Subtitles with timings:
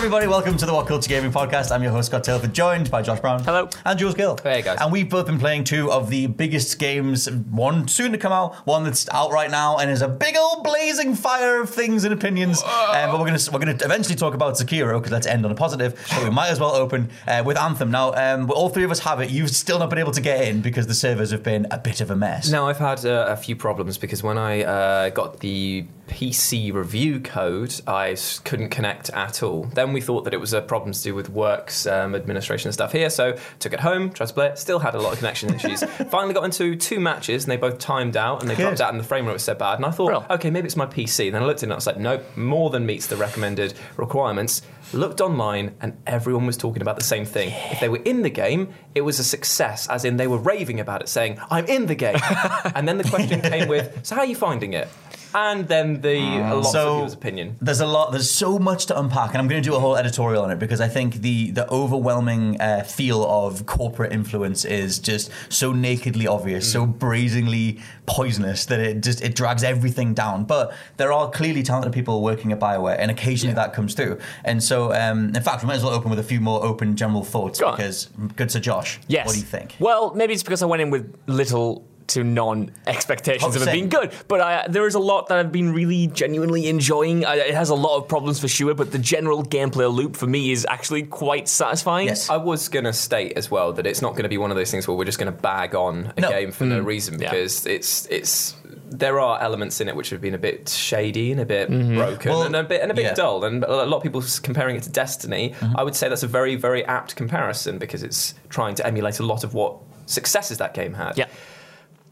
[0.00, 0.26] everybody.
[0.26, 1.70] Welcome to the What Culture Gaming Podcast.
[1.70, 3.44] I'm your host, Scott Tilford, joined by Josh Brown.
[3.44, 3.68] Hello.
[3.84, 4.38] And Jules Gill.
[4.42, 4.78] Hey, guys.
[4.80, 8.54] And we've both been playing two of the biggest games, one soon to come out,
[8.66, 12.14] one that's out right now, and is a big old blazing fire of things and
[12.14, 12.62] opinions.
[12.62, 15.44] Um, but we're going to we're going to eventually talk about Sekiro because let's end
[15.44, 16.02] on a positive.
[16.08, 17.90] But we might as well open uh, with Anthem.
[17.90, 19.28] Now, um, all three of us have it.
[19.28, 22.00] You've still not been able to get in because the servers have been a bit
[22.00, 22.50] of a mess.
[22.50, 27.20] Now, I've had uh, a few problems because when I uh, got the PC review
[27.20, 29.64] code, I couldn't connect at all.
[29.64, 32.74] Then we thought that it was a problem to do with works um, administration and
[32.74, 35.18] stuff here, so took it home, tried to play it, still had a lot of
[35.18, 35.82] connection issues.
[36.10, 39.00] Finally got into two matches and they both timed out and they dropped out and
[39.00, 39.76] the frame rate was so bad.
[39.76, 40.36] And I thought, Bro.
[40.36, 41.32] okay, maybe it's my PC.
[41.32, 43.74] Then I looked at it and I was like, nope, more than meets the recommended
[43.96, 44.62] requirements.
[44.92, 47.52] Looked online and everyone was talking about the same thing.
[47.70, 50.80] If they were in the game, it was a success, as in they were raving
[50.80, 52.18] about it, saying, I'm in the game.
[52.74, 54.88] and then the question came with, so how are you finding it?
[55.34, 57.56] And then the a lot So- of people's opinion.
[57.60, 58.12] There's a lot.
[58.12, 60.58] There's so much to unpack, and I'm going to do a whole editorial on it
[60.58, 66.26] because I think the the overwhelming uh, feel of corporate influence is just so nakedly
[66.26, 70.44] obvious, so brazenly poisonous that it just it drags everything down.
[70.44, 74.18] But there are clearly talented people working at Bioware, and occasionally that comes through.
[74.44, 76.96] And so, um, in fact, we might as well open with a few more open
[76.96, 77.76] general thoughts Go on.
[77.76, 78.98] because good Sir Josh.
[79.08, 79.26] Yes.
[79.26, 79.76] What do you think?
[79.78, 83.88] Well, maybe it's because I went in with little to non expectations of it being
[83.88, 84.12] good.
[84.28, 87.24] But I, there is a lot that I've been really genuinely enjoying.
[87.24, 90.26] I, it has a lot of problems for sure, but the general gameplay loop for
[90.26, 92.06] me is actually quite satisfying.
[92.08, 92.30] Yes.
[92.30, 94.56] I was going to state as well that it's not going to be one of
[94.56, 96.28] those things where we're just going to bag on a No.
[96.30, 96.86] game for no mm.
[96.86, 97.30] reason Yeah.
[97.30, 98.56] because it's it's
[98.92, 101.96] there are elements in it which have been a bit shady and a bit mm-hmm.
[101.96, 103.14] broken Well, and a bit and a bit yeah.
[103.14, 105.50] dull and a lot of people s- comparing it to Destiny.
[105.50, 105.76] Mm-hmm.
[105.76, 109.22] I would say that's a very very apt comparison because it's trying to emulate a
[109.24, 111.16] lot of what successes that game had.
[111.16, 111.28] Yeah.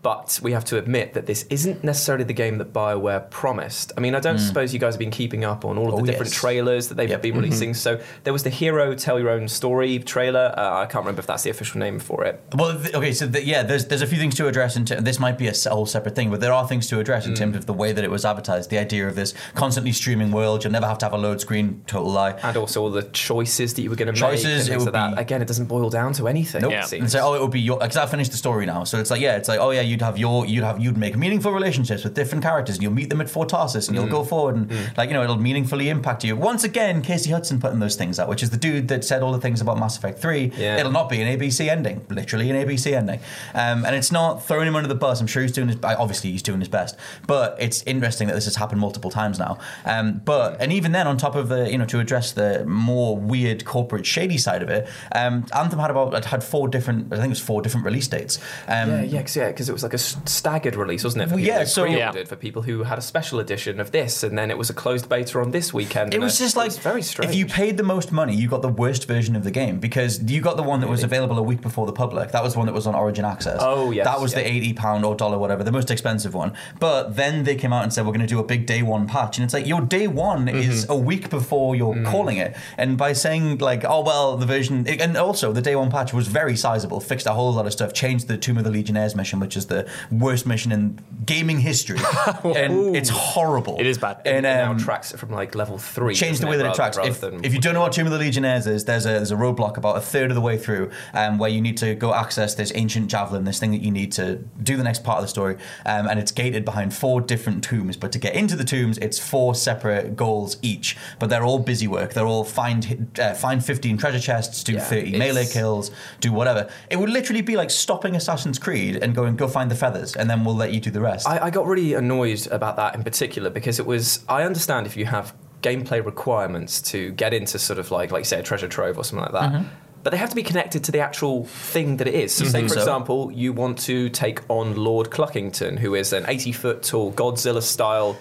[0.00, 3.92] But we have to admit that this isn't necessarily the game that BioWare promised.
[3.96, 5.98] I mean, I don't suppose you guys have been keeping up on all of Mm.
[5.98, 6.38] Oh, the different yes.
[6.40, 7.22] trailers that they've Yep.
[7.22, 7.74] been releasing.
[7.74, 10.54] So there was the Hero Tell Your Own Story trailer.
[10.56, 12.40] Uh, I can't remember if that's the official name for it.
[12.54, 14.76] Well, th- okay, so the, yeah, there's there's a few things to address.
[14.76, 17.26] In ter- this might be a whole separate thing, but there are things to address
[17.26, 18.70] in terms of the way that it was advertised.
[18.70, 21.82] The idea of this constantly streaming world, you'll never have to have a load screen.
[21.88, 22.34] Total lie.
[22.44, 24.20] And also all the choices that you were going to make.
[24.20, 25.16] Choices, it would like that.
[25.16, 26.62] be- Again, it doesn't boil down to anything.
[26.62, 26.70] Nope.
[26.70, 26.86] Yeah.
[26.92, 28.84] And say, oh, it would be your because I finished the story now.
[28.84, 31.16] So it's like, yeah, it's like, oh yeah, you'd have your you'd have you'd make
[31.16, 34.24] meaningful relationships with different characters, and you'll meet them at Fort Tarsus, and you'll go
[34.24, 36.36] forward, and like you know, it'll meaningfully impact you.
[36.36, 39.32] Once again, Casey Hudson putting those things out, which is the dude that said all
[39.32, 40.52] the things about Mass Effect Three.
[40.56, 40.78] Yeah.
[40.78, 43.20] It'll not be an ABC ending, literally an ABC ending,
[43.54, 45.20] um, and it's not throwing him under the bus.
[45.20, 46.96] I'm sure he's doing his obviously he's doing his best,
[47.26, 49.58] but it's interesting that this has happened multiple times now.
[49.84, 53.16] Um, but and even then, on top of the you know to address the more
[53.16, 57.26] weird corporate shady side of it, um, Anthem had about had four different I think
[57.26, 58.38] it was four different release dates.
[58.66, 61.26] Um, Yeah, yeah, because yeah, it was like a staggered release, wasn't it?
[61.28, 64.36] For people yeah, so- pre-ordered, for people who had a special edition of this, and
[64.36, 66.14] then it was a closed beta on this weekend.
[66.14, 67.30] It was just like very strange.
[67.30, 70.22] If you paid the most money, you got the worst version of the game because
[70.22, 72.32] you got the one that was available a week before the public.
[72.32, 73.58] That was the one that was on Origin Access.
[73.60, 76.52] Oh, yes, that was the eighty pound or dollar whatever, the most expensive one.
[76.80, 79.06] But then they came out and said we're going to do a big day one
[79.06, 80.56] patch, and it's like your day one Mm-hmm.
[80.70, 82.06] is a week before you're Mm.
[82.06, 85.90] calling it, and by saying like oh well the version and also the day one
[85.90, 88.70] patch was very sizable, fixed a whole lot of stuff, changed the Tomb of the
[88.70, 91.98] Legionnaires mission, which is the worst mission in gaming history,
[92.44, 93.76] and it's horrible.
[93.78, 94.22] It is bad.
[94.24, 96.14] And it now um, tracks it from like level three.
[96.14, 96.98] change the way that it tracks.
[96.98, 99.36] If, if you don't know what Tomb of the Legionnaires is, there's a there's a
[99.36, 102.54] roadblock about a third of the way through, um, where you need to go access
[102.54, 105.28] this ancient javelin, this thing that you need to do the next part of the
[105.28, 105.56] story,
[105.86, 107.96] um, and it's gated behind four different tombs.
[107.96, 111.86] But to get into the tombs, it's four separate goals each, but they're all busy
[111.86, 112.14] work.
[112.14, 115.90] They're all find uh, find 15 treasure chests, do Yeah, 30 melee kills,
[116.20, 116.68] do whatever.
[116.90, 120.30] It would literally be like stopping Assassin's Creed and going go find the feathers, and
[120.30, 121.26] then we'll let you do the rest.
[121.26, 124.24] I, I got really annoyed about that in particular because it was.
[124.28, 128.38] I understand if you have gameplay requirements to get into sort of like, like say,
[128.38, 129.52] a treasure trove or something like that.
[129.52, 129.68] Mm-hmm.
[130.04, 132.32] But they have to be connected to the actual thing that it is.
[132.32, 132.78] So, say, for so?
[132.78, 137.62] example, you want to take on Lord Cluckington, who is an 80 foot tall Godzilla
[137.62, 138.16] style.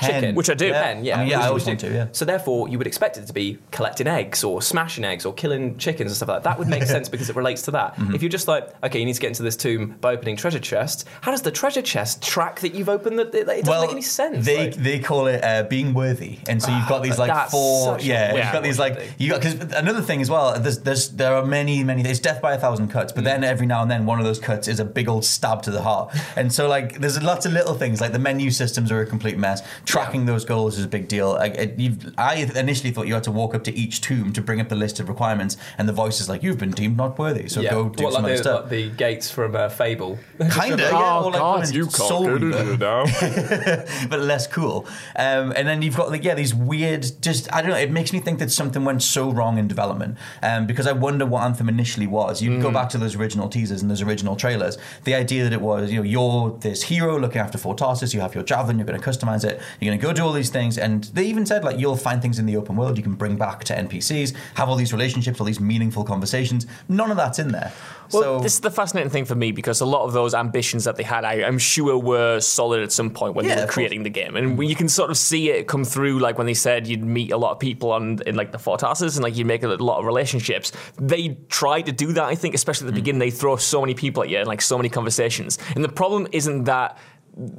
[0.00, 0.34] Chicken.
[0.34, 0.72] Which I do.
[0.72, 1.16] Hen, yeah.
[1.16, 1.88] I mean, yeah, I which always you do.
[1.88, 2.06] to, yeah.
[2.12, 5.76] So, therefore, you would expect it to be collecting eggs or smashing eggs or killing
[5.78, 6.48] chickens and stuff like that.
[6.50, 7.96] That would make sense because it relates to that.
[7.96, 8.14] Mm-hmm.
[8.14, 10.58] If you're just like, okay, you need to get into this tomb by opening treasure
[10.60, 13.18] chest, how does the treasure chest track that you've opened?
[13.18, 14.44] That it doesn't make any sense.
[14.46, 17.50] They like- they call it uh, being worthy, and so you've got these like That's
[17.50, 17.84] four.
[17.98, 19.08] such a Yeah, you've got these like thing.
[19.18, 20.58] you got because another thing as well.
[20.58, 22.02] There's, there's there are many many.
[22.08, 23.16] It's death by a thousand cuts, Mm.
[23.16, 25.62] but then every now and then one of those cuts is a big old stab
[25.62, 28.90] to the heart, and so like there's lots of little things like the menu systems
[28.92, 29.62] are a complete mess.
[29.84, 31.32] Tracking those goals is a big deal.
[31.32, 34.40] Like, it, you've, I initially thought you had to walk up to each tomb to
[34.40, 37.18] bring up the list of requirements, and the voice is like, "You've been deemed not
[37.18, 37.70] worthy, so yeah.
[37.70, 40.18] go do what, some like other the, stuff." like the gates from uh, Fable.
[40.38, 43.04] Kinda, yeah, Oh, like God, you can't Soul go to it now.
[44.08, 44.86] but less cool.
[45.16, 47.76] Um, and then you've got like yeah these weird, just I don't know.
[47.76, 51.26] It makes me think that something went so wrong in development um, because I wonder
[51.26, 52.42] what Anthem initially was.
[52.42, 54.78] You go back to those original teasers and those original trailers.
[55.04, 58.14] The idea that it was you know you're this hero looking after Fort Tarsus.
[58.14, 58.78] You have your javelin.
[58.78, 59.60] You're going to customize it.
[59.80, 60.78] You're going to go do all these things.
[60.78, 63.36] And they even said like you'll find things in the open world you can bring
[63.36, 64.34] back to NPCs.
[64.54, 66.66] Have all these relationships, all these meaningful conversations.
[66.88, 67.72] None of that's in there.
[68.12, 70.84] Well, so this is the fascinating thing for me because a lot of those ambitions
[70.84, 73.66] that they had, I, I'm sure, were solid at some point when Yeah, they were
[73.66, 73.74] course.
[73.74, 76.18] creating the game, and you can sort of see it come through.
[76.18, 79.16] Like when they said you'd meet a lot of people on in like the Fortasses
[79.16, 80.72] and like you make a lot of relationships.
[81.00, 82.88] They tried to do that, I think, especially Mm.
[82.88, 83.18] at the beginning.
[83.20, 86.26] They throw so many people at you and like so many conversations, and the problem
[86.32, 86.98] isn't that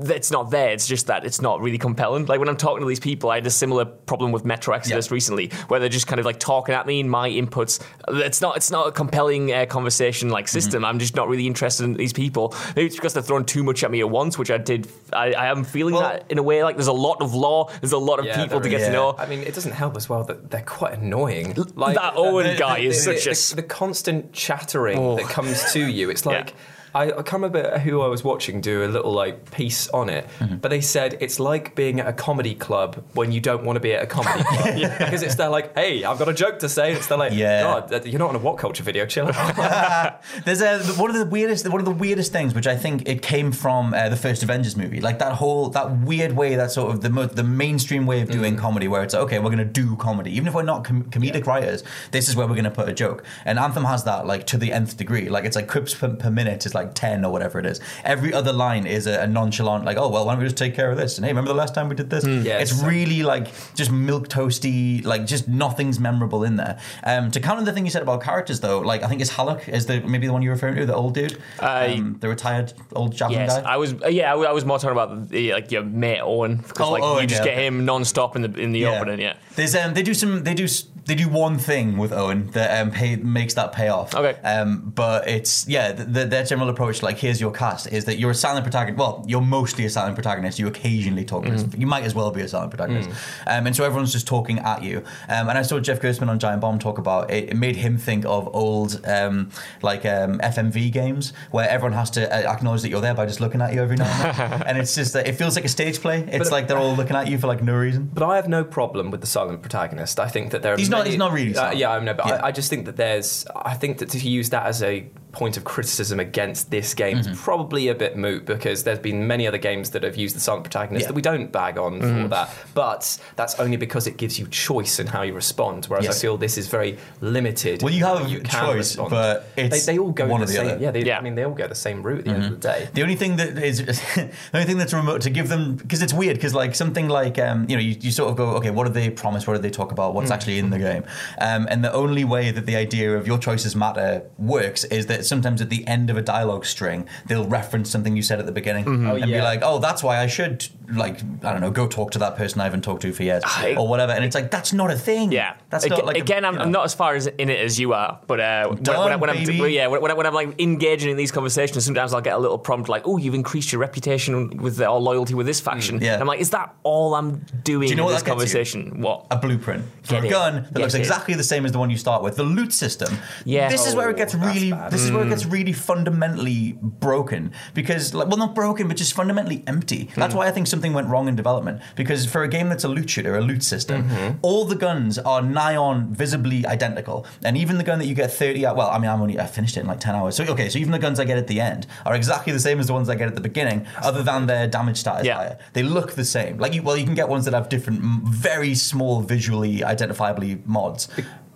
[0.06, 0.70] it's not there.
[0.72, 2.26] It's just that it's not really compelling.
[2.28, 5.08] Like when I'm talking to these people, I had a similar problem with Metro Exodus
[5.08, 5.14] Yeah.
[5.14, 7.82] recently, where they're just kind of like talking at me and my inputs.
[8.08, 8.56] It's not.
[8.56, 10.54] It's not a compelling uh, conversation like Mm-hmm.
[10.54, 10.86] system.
[10.86, 12.54] I'm just not really interested in these people.
[12.76, 14.88] Maybe it's because they're throwing too much at me at once, which I did.
[15.12, 16.64] I, I am feeling Well- that in a way.
[16.64, 17.70] Like there's a lot of lore.
[17.82, 18.88] There's a lot of Yeah, people to get is.
[18.88, 19.16] to know.
[19.18, 21.56] I mean, it doesn't help as well that they're quite annoying.
[21.76, 25.16] Like that Owen the- guy the- is the- such a the, the constant chattering Oh.
[25.16, 26.10] that comes to you.
[26.12, 26.54] It's like.
[26.94, 27.00] Yeah.
[27.00, 30.28] I, I can't remember who I was watching do a little like piece on it,
[30.40, 30.58] Mm-hmm.
[30.58, 33.80] but they said it's like being at a comedy club when you don't want to
[33.80, 36.70] be at a comedy club because it's they're like, hey, I've got a joke to
[36.70, 36.94] say.
[36.94, 37.64] It's they're like, Yeah.
[37.90, 40.22] God, you're not on a what culture video, chill out.
[40.46, 43.22] There's a one of the weirdest one of the weirdest things, which I think it
[43.22, 46.94] came from uh, the first Avengers movie, like that whole that weird way, that sort
[46.94, 49.66] of the mo- the mainstream way of doing comedy, where it's okay, we're going to
[49.66, 51.84] do comedy, even if we're not com- comedic writers.
[52.12, 54.58] This is where we're going to put a joke, and Anthem has that like to
[54.58, 55.30] the nth degree.
[55.30, 57.80] Like it's like quips per, per minute is like ten or whatever it is.
[58.04, 60.76] Every other line is a, a nonchalant, like oh well, why don't we just take
[60.76, 61.18] care of this?
[61.18, 62.26] And hey, remember the last time we did this?
[62.26, 66.80] Yeah, it's it's- really like just milk toasty, like just nothing's memorable in there.
[67.04, 69.68] Um, to counter the thing you said about characters, though, like I think it's Haluk
[69.70, 72.74] is the maybe the one you're referring to, the old dude, Uh, um, the retired
[72.94, 73.74] old javelin Yes, guy.
[73.74, 73.94] I was.
[73.94, 76.88] Uh, yeah, I, was- I was more talking about the, like your mate Owen because
[76.88, 77.68] Oh, like Owen, you just get okay.
[77.68, 79.20] him non-stop in the in the opening.
[79.20, 79.34] Yeah.
[79.56, 82.82] There's um, they do some they do s- they do one thing with Owen that
[82.82, 84.16] um, pay, makes that pay off.
[84.16, 84.40] Okay.
[84.42, 88.18] Um, but it's yeah, the, the, their general approach, like here's your cast, is that
[88.20, 89.00] you're a silent protagonist.
[89.00, 90.60] Well, you're mostly a silent protagonist.
[90.60, 91.46] You occasionally talk.
[91.46, 91.80] Mm-hmm.
[91.80, 93.10] You might as well be a silent protagonist.
[93.10, 93.60] Mm.
[93.60, 94.98] Um, and so everyone's just talking at you.
[95.30, 97.50] Um, and I saw Jeff Gerstmann on Giant Bomb talk about it.
[97.50, 99.50] It made him think of old um,
[99.82, 103.40] like um, FMV games where everyone has to uh, acknowledge that you're there by just
[103.40, 104.64] looking at you every now and then.
[104.68, 106.22] and it's just that it feels like a stage play.
[106.32, 108.10] It's like they're all looking at you for like no reason.
[108.14, 110.20] But I have no problem with the silent protagonist.
[110.20, 112.26] I think that there are He's not- he's not really Uh, yeah, I know, but
[112.28, 112.36] Yeah.
[112.36, 113.46] I, I just think that there's.
[113.56, 117.32] I think that to use that as a point of criticism against this game Mm-hmm.
[117.34, 120.40] is probably a bit moot because there's been many other games that have used the
[120.40, 121.08] silent protagonist Yeah.
[121.10, 122.22] that we don't bag on Mm-hmm.
[122.24, 122.50] for that.
[122.74, 125.86] But that's only because it gives you choice in how you respond.
[125.86, 126.18] Whereas Yes.
[126.18, 127.82] I feel this is very limited.
[127.84, 129.10] Well, you have You a choice, respond.
[129.10, 130.68] but it's they, they all go one the or the same.
[130.68, 130.78] other.
[130.80, 131.18] Yeah, they, Yeah.
[131.18, 132.90] I mean, they all go the same route at the end of the day.
[132.94, 133.78] The only thing that is,
[134.16, 137.40] the only thing that's remote to give them, because it's weird, because like something like,
[137.40, 139.48] um, you know, you, you sort of go, okay, what do they promise?
[139.48, 140.14] What do they talk about?
[140.14, 141.04] What's actually in the game?
[141.42, 145.14] Um, and the only way that the idea of your choices matter works is that
[145.14, 148.46] that sometimes at the end of a dialogue string, they'll reference something you said at
[148.46, 149.44] the beginning Oh, and be yeah.
[149.44, 152.62] like, "Oh, that's why I should like I don't know, go talk to that person
[152.62, 154.98] I haven't talked to for years I- or whatever." And it's like that's not a
[154.98, 155.32] thing.
[155.32, 156.46] Yeah, that's Ag- not like again.
[156.46, 156.66] I'm, you know.
[156.66, 159.12] I'm not as far as in it as you are, but uh, when, Done, when,
[159.14, 162.22] I- when I'm well, yeah, when, when, I'm like engaging in these conversations, sometimes I'll
[162.22, 165.46] get a little prompt like, "Oh, you've increased your reputation with the, or loyalty with
[165.46, 166.20] this faction." Mm, yeah.
[166.20, 169.26] I'm like, "Is that all I'm doing you know what this conversation?" What?
[169.32, 170.30] a blueprint for Get a it.
[170.30, 171.00] gun that Get looks it.
[171.00, 172.36] exactly the same as the one you start with.
[172.36, 173.18] The loot system.
[173.46, 173.70] Yeah.
[173.70, 174.72] This is where it Oh, gets really.
[174.72, 174.92] bad.
[174.92, 179.14] This is where it gets really fundamentally broken because, like, well, not broken, but just
[179.14, 180.06] fundamentally empty.
[180.14, 180.20] Hmm.
[180.20, 181.82] That's why I think something went wrong in development.
[181.96, 184.38] Because for a game that's a loot shooter, a loot system, Mm-hmm.
[184.42, 188.32] all the guns are nigh on visibly identical, and even the gun that you get
[188.32, 188.64] thirty.
[188.64, 190.36] Well, I mean, I'm only I finished it in like ten hours.
[190.36, 192.80] So okay, so even the guns I get at the end are exactly the same
[192.80, 195.36] as the ones I get at the beginning, other than their damage stat is Yeah.
[195.36, 195.58] higher.
[195.74, 196.58] They look the same.
[196.58, 201.08] Like, you, well, you can get ones that have different, very small, visually identifiably mods,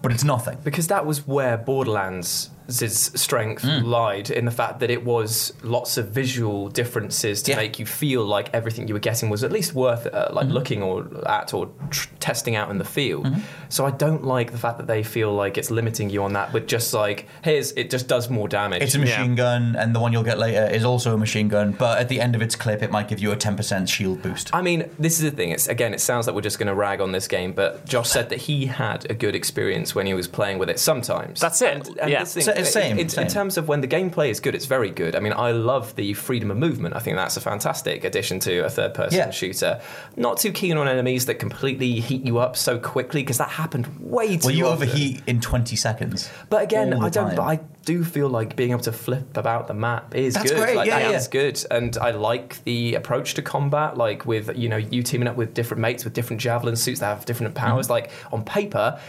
[0.01, 0.57] but it's nothing.
[0.63, 3.85] because that was where Borderlands' strength Mm.
[3.85, 7.57] lied in the fact that it was lots of visual differences to Yeah.
[7.57, 10.35] make you feel like everything you were getting was at least worth uh, Mm-hmm.
[10.35, 13.25] like looking or at or tr- testing out in the field.
[13.25, 13.39] Mm-hmm.
[13.69, 16.53] So I don't like the fact that they feel like it's limiting you on that
[16.53, 18.81] with just like here's it just does more damage.
[18.81, 21.71] It's a machine gun, and the one you'll get later is also a machine gun,
[21.71, 24.49] but at the end of its clip, it might give you a 10% shield boost.
[24.53, 25.49] I mean, this is the thing.
[25.51, 28.09] It's again, it sounds like we're just going to rag on this game, but Josh
[28.09, 30.79] said that he had a good experience when he was playing with it.
[30.79, 31.73] Sometimes That's it.
[31.73, 32.19] And, and Yeah.
[32.19, 33.25] this thing- So it's same, it- same.
[33.25, 35.15] In terms of when the gameplay is good, it's very good.
[35.15, 36.95] I mean, I love the freedom of movement.
[36.95, 39.29] I think that's a fantastic addition to a third-person Yeah.
[39.31, 39.81] shooter.
[40.15, 43.87] Not too keen on enemies that completely heat you up so quickly because that happened
[43.99, 44.47] way too.
[44.47, 44.87] Well, you often.
[44.89, 46.29] overheat in 20 seconds.
[46.49, 47.35] But again, I don't.
[47.35, 50.59] But I do feel like being able to flip about the map is That's good.
[50.59, 51.17] great, Like, yeah, that yeah.
[51.17, 53.97] is good, and I like the approach to combat.
[53.97, 57.07] Like with you know you teaming up with different mates with different javelin suits that
[57.15, 57.85] have different powers.
[57.85, 57.93] Mm-hmm.
[57.93, 58.99] Like on paper.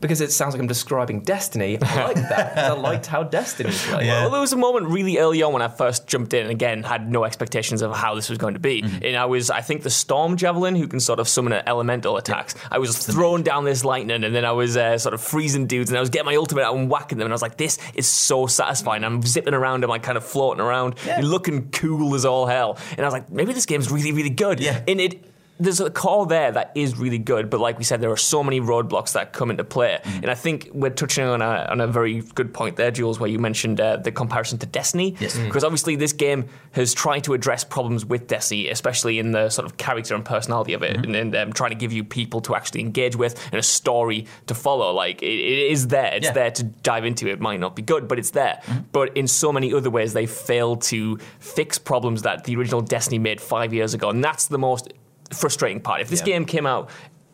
[0.00, 1.78] Because it sounds like I'm describing Destiny.
[1.82, 2.56] I like that.
[2.58, 4.06] I liked how Destiny played.
[4.06, 4.22] Yeah.
[4.22, 6.82] Well, there was a moment really early on when I first jumped in, and again,
[6.82, 8.82] had no expectations of how this was going to be.
[8.82, 9.04] Mm-hmm.
[9.04, 12.54] And I was, I think, the Storm Javelin, who can sort of summon elemental attacks.
[12.70, 15.90] I was throwing down this lightning, and then I was uh, sort of freezing dudes,
[15.90, 17.26] and I was getting my ultimate out and whacking them.
[17.26, 19.04] And I was like, this is so satisfying.
[19.04, 21.20] I'm zipping around, and I'm like kind of floating around, Yeah.
[21.22, 22.78] looking cool as all hell.
[22.92, 24.60] And I was like, maybe this game's really, really good.
[24.60, 24.82] Yeah.
[24.88, 25.24] And it,
[25.60, 28.42] there's a core there that is really good, but like we said, there are so
[28.42, 30.00] many roadblocks that come into play.
[30.02, 30.22] Mm.
[30.22, 33.28] And I think we're touching on a, on a very good point there, Jules, where
[33.30, 35.16] you mentioned uh, the comparison to Destiny.
[35.20, 35.38] Yes.
[35.38, 39.66] Because obviously, this game has tried to address problems with Destiny, especially in the sort
[39.66, 41.04] of character and personality of it, Mm-hmm.
[41.04, 44.26] and, and um, trying to give you people to actually engage with and a story
[44.46, 44.92] to follow.
[44.92, 46.14] Like, it, it is there.
[46.14, 46.32] It's Yeah.
[46.32, 47.28] there to dive into.
[47.28, 48.60] It might not be good, but it's there.
[48.92, 53.18] But in so many other ways, they fail to fix problems that the original Destiny
[53.18, 54.10] made five years ago.
[54.10, 54.92] And that's the most
[55.32, 56.00] frustrating part.
[56.00, 56.26] If this Yeah.
[56.26, 56.90] game came out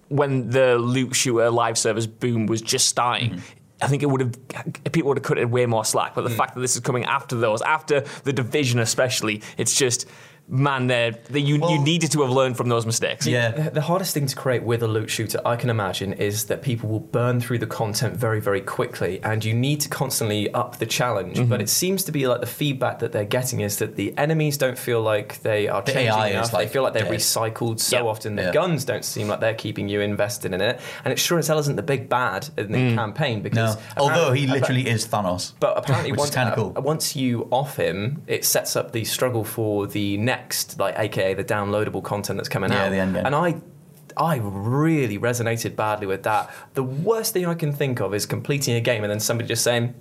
[0.09, 3.31] when the loot shooter live service boom was just starting.
[3.31, 3.41] Mm-hmm.
[3.83, 6.15] I think it would have people would have cut it way more slack.
[6.15, 6.37] But the mm.
[6.37, 10.07] fact that this is coming after those, after the division especially, it's just
[10.49, 13.27] man, there that you you needed to have learned from those mistakes.
[13.27, 13.51] Yeah.
[13.51, 16.63] The- The hardest thing to create with a loot shooter, I can imagine, is that
[16.63, 20.79] people will burn through the content very, very quickly, and you need to constantly up
[20.79, 21.37] the challenge.
[21.39, 21.49] Mm-hmm.
[21.51, 24.57] But it seems to be like the feedback that they're getting is that the enemies
[24.57, 26.53] don't feel like they are The changing AI enough.
[26.53, 27.13] like, they feel like they're dead.
[27.21, 28.03] recycled so Yeah.
[28.05, 28.37] often.
[28.37, 28.53] The Yeah.
[28.53, 31.59] guns don't seem like they're keeping you invested in it, and it sure as hell
[31.59, 33.43] isn't the big bad in the campaign No.
[33.43, 35.53] because Although he apparently- literally is Thanos.
[35.61, 36.71] but apparently, Which once, kinda uh, cool.
[36.83, 40.36] once you off him, it sets up the struggle for the next,
[40.79, 42.91] like AKA the downloadable content that's coming Yeah, out.
[42.91, 43.27] the end game.
[43.27, 43.57] And I,
[44.17, 46.51] I really resonated badly with that.
[46.75, 49.63] The worst thing I can think of is completing a game and then somebody just
[49.65, 49.95] saying.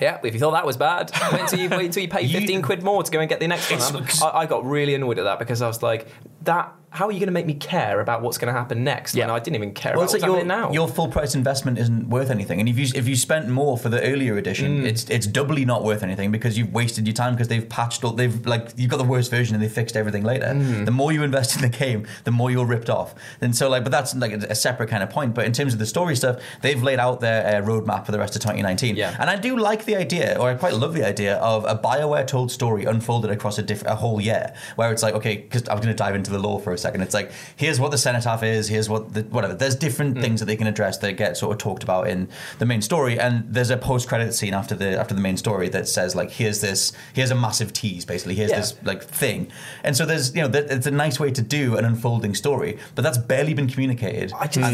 [0.00, 2.38] Yeah, if you thought that was bad, wait until you, wait until you pay You-
[2.40, 4.06] 15 quid more to go and get the next one.
[4.22, 6.06] I, I got really annoyed at that because I was like,
[6.46, 6.72] that.
[6.88, 9.14] How are you going to make me care about what's going to happen next?
[9.14, 9.26] Yeah.
[9.26, 10.72] When I didn't even care Well, about it's what's your, happening now.
[10.72, 13.90] your full price investment isn't worth anything, and if you if you spent more for
[13.90, 14.86] the earlier edition, Mm.
[14.86, 18.12] it's it's doubly not worth anything because you've wasted your time because they've patched all
[18.12, 20.46] they've like you've got the worst version and they fixed everything later.
[20.46, 20.86] Mm.
[20.86, 23.14] The more you invest in the game, the more you're ripped off.
[23.42, 25.34] And so like, but that's like a, a separate kind of point.
[25.34, 28.18] But in terms of the story stuff, they've laid out their uh, roadmap for the
[28.18, 28.96] rest of 2019.
[28.96, 29.14] Yeah.
[29.20, 32.26] and I do like the idea, or I quite love the idea of a Bioware
[32.26, 35.74] told story unfolded across a diff- a whole year, where it's like okay, because I
[35.74, 37.02] was going to dive into the lore for a second.
[37.02, 39.54] It's like here's what the cenotaph is, here's what the whatever.
[39.54, 40.22] There's different hmm.
[40.22, 42.28] things that they can address that get sort of talked about in
[42.58, 45.68] the main story, and there's a post credit scene after the after the main story
[45.70, 48.60] that says like here's this here's a massive tease basically here's Yeah.
[48.60, 49.50] this like thing,
[49.82, 52.78] and so there's you know that, it's a nice way to do an unfolding story,
[52.94, 54.32] but that's barely been communicated.
[54.38, 54.66] I just-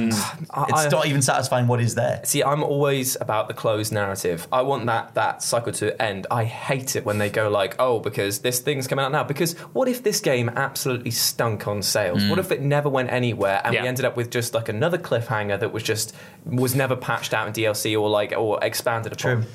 [0.50, 2.20] I- it's I- not even satisfying what is there.
[2.24, 4.46] See, I'm always about the closed narrative.
[4.52, 6.26] I want that that cycle to end.
[6.30, 9.52] I hate it when they go like, "Oh, because this thing's coming out now." Because
[9.72, 12.24] what if this game absolutely stunk on sales?
[12.26, 13.82] What if it never went anywhere and Yeah.
[13.82, 17.46] we ended up with just like another cliffhanger that was just was never patched out
[17.46, 19.46] in DLC or like or expanded upon?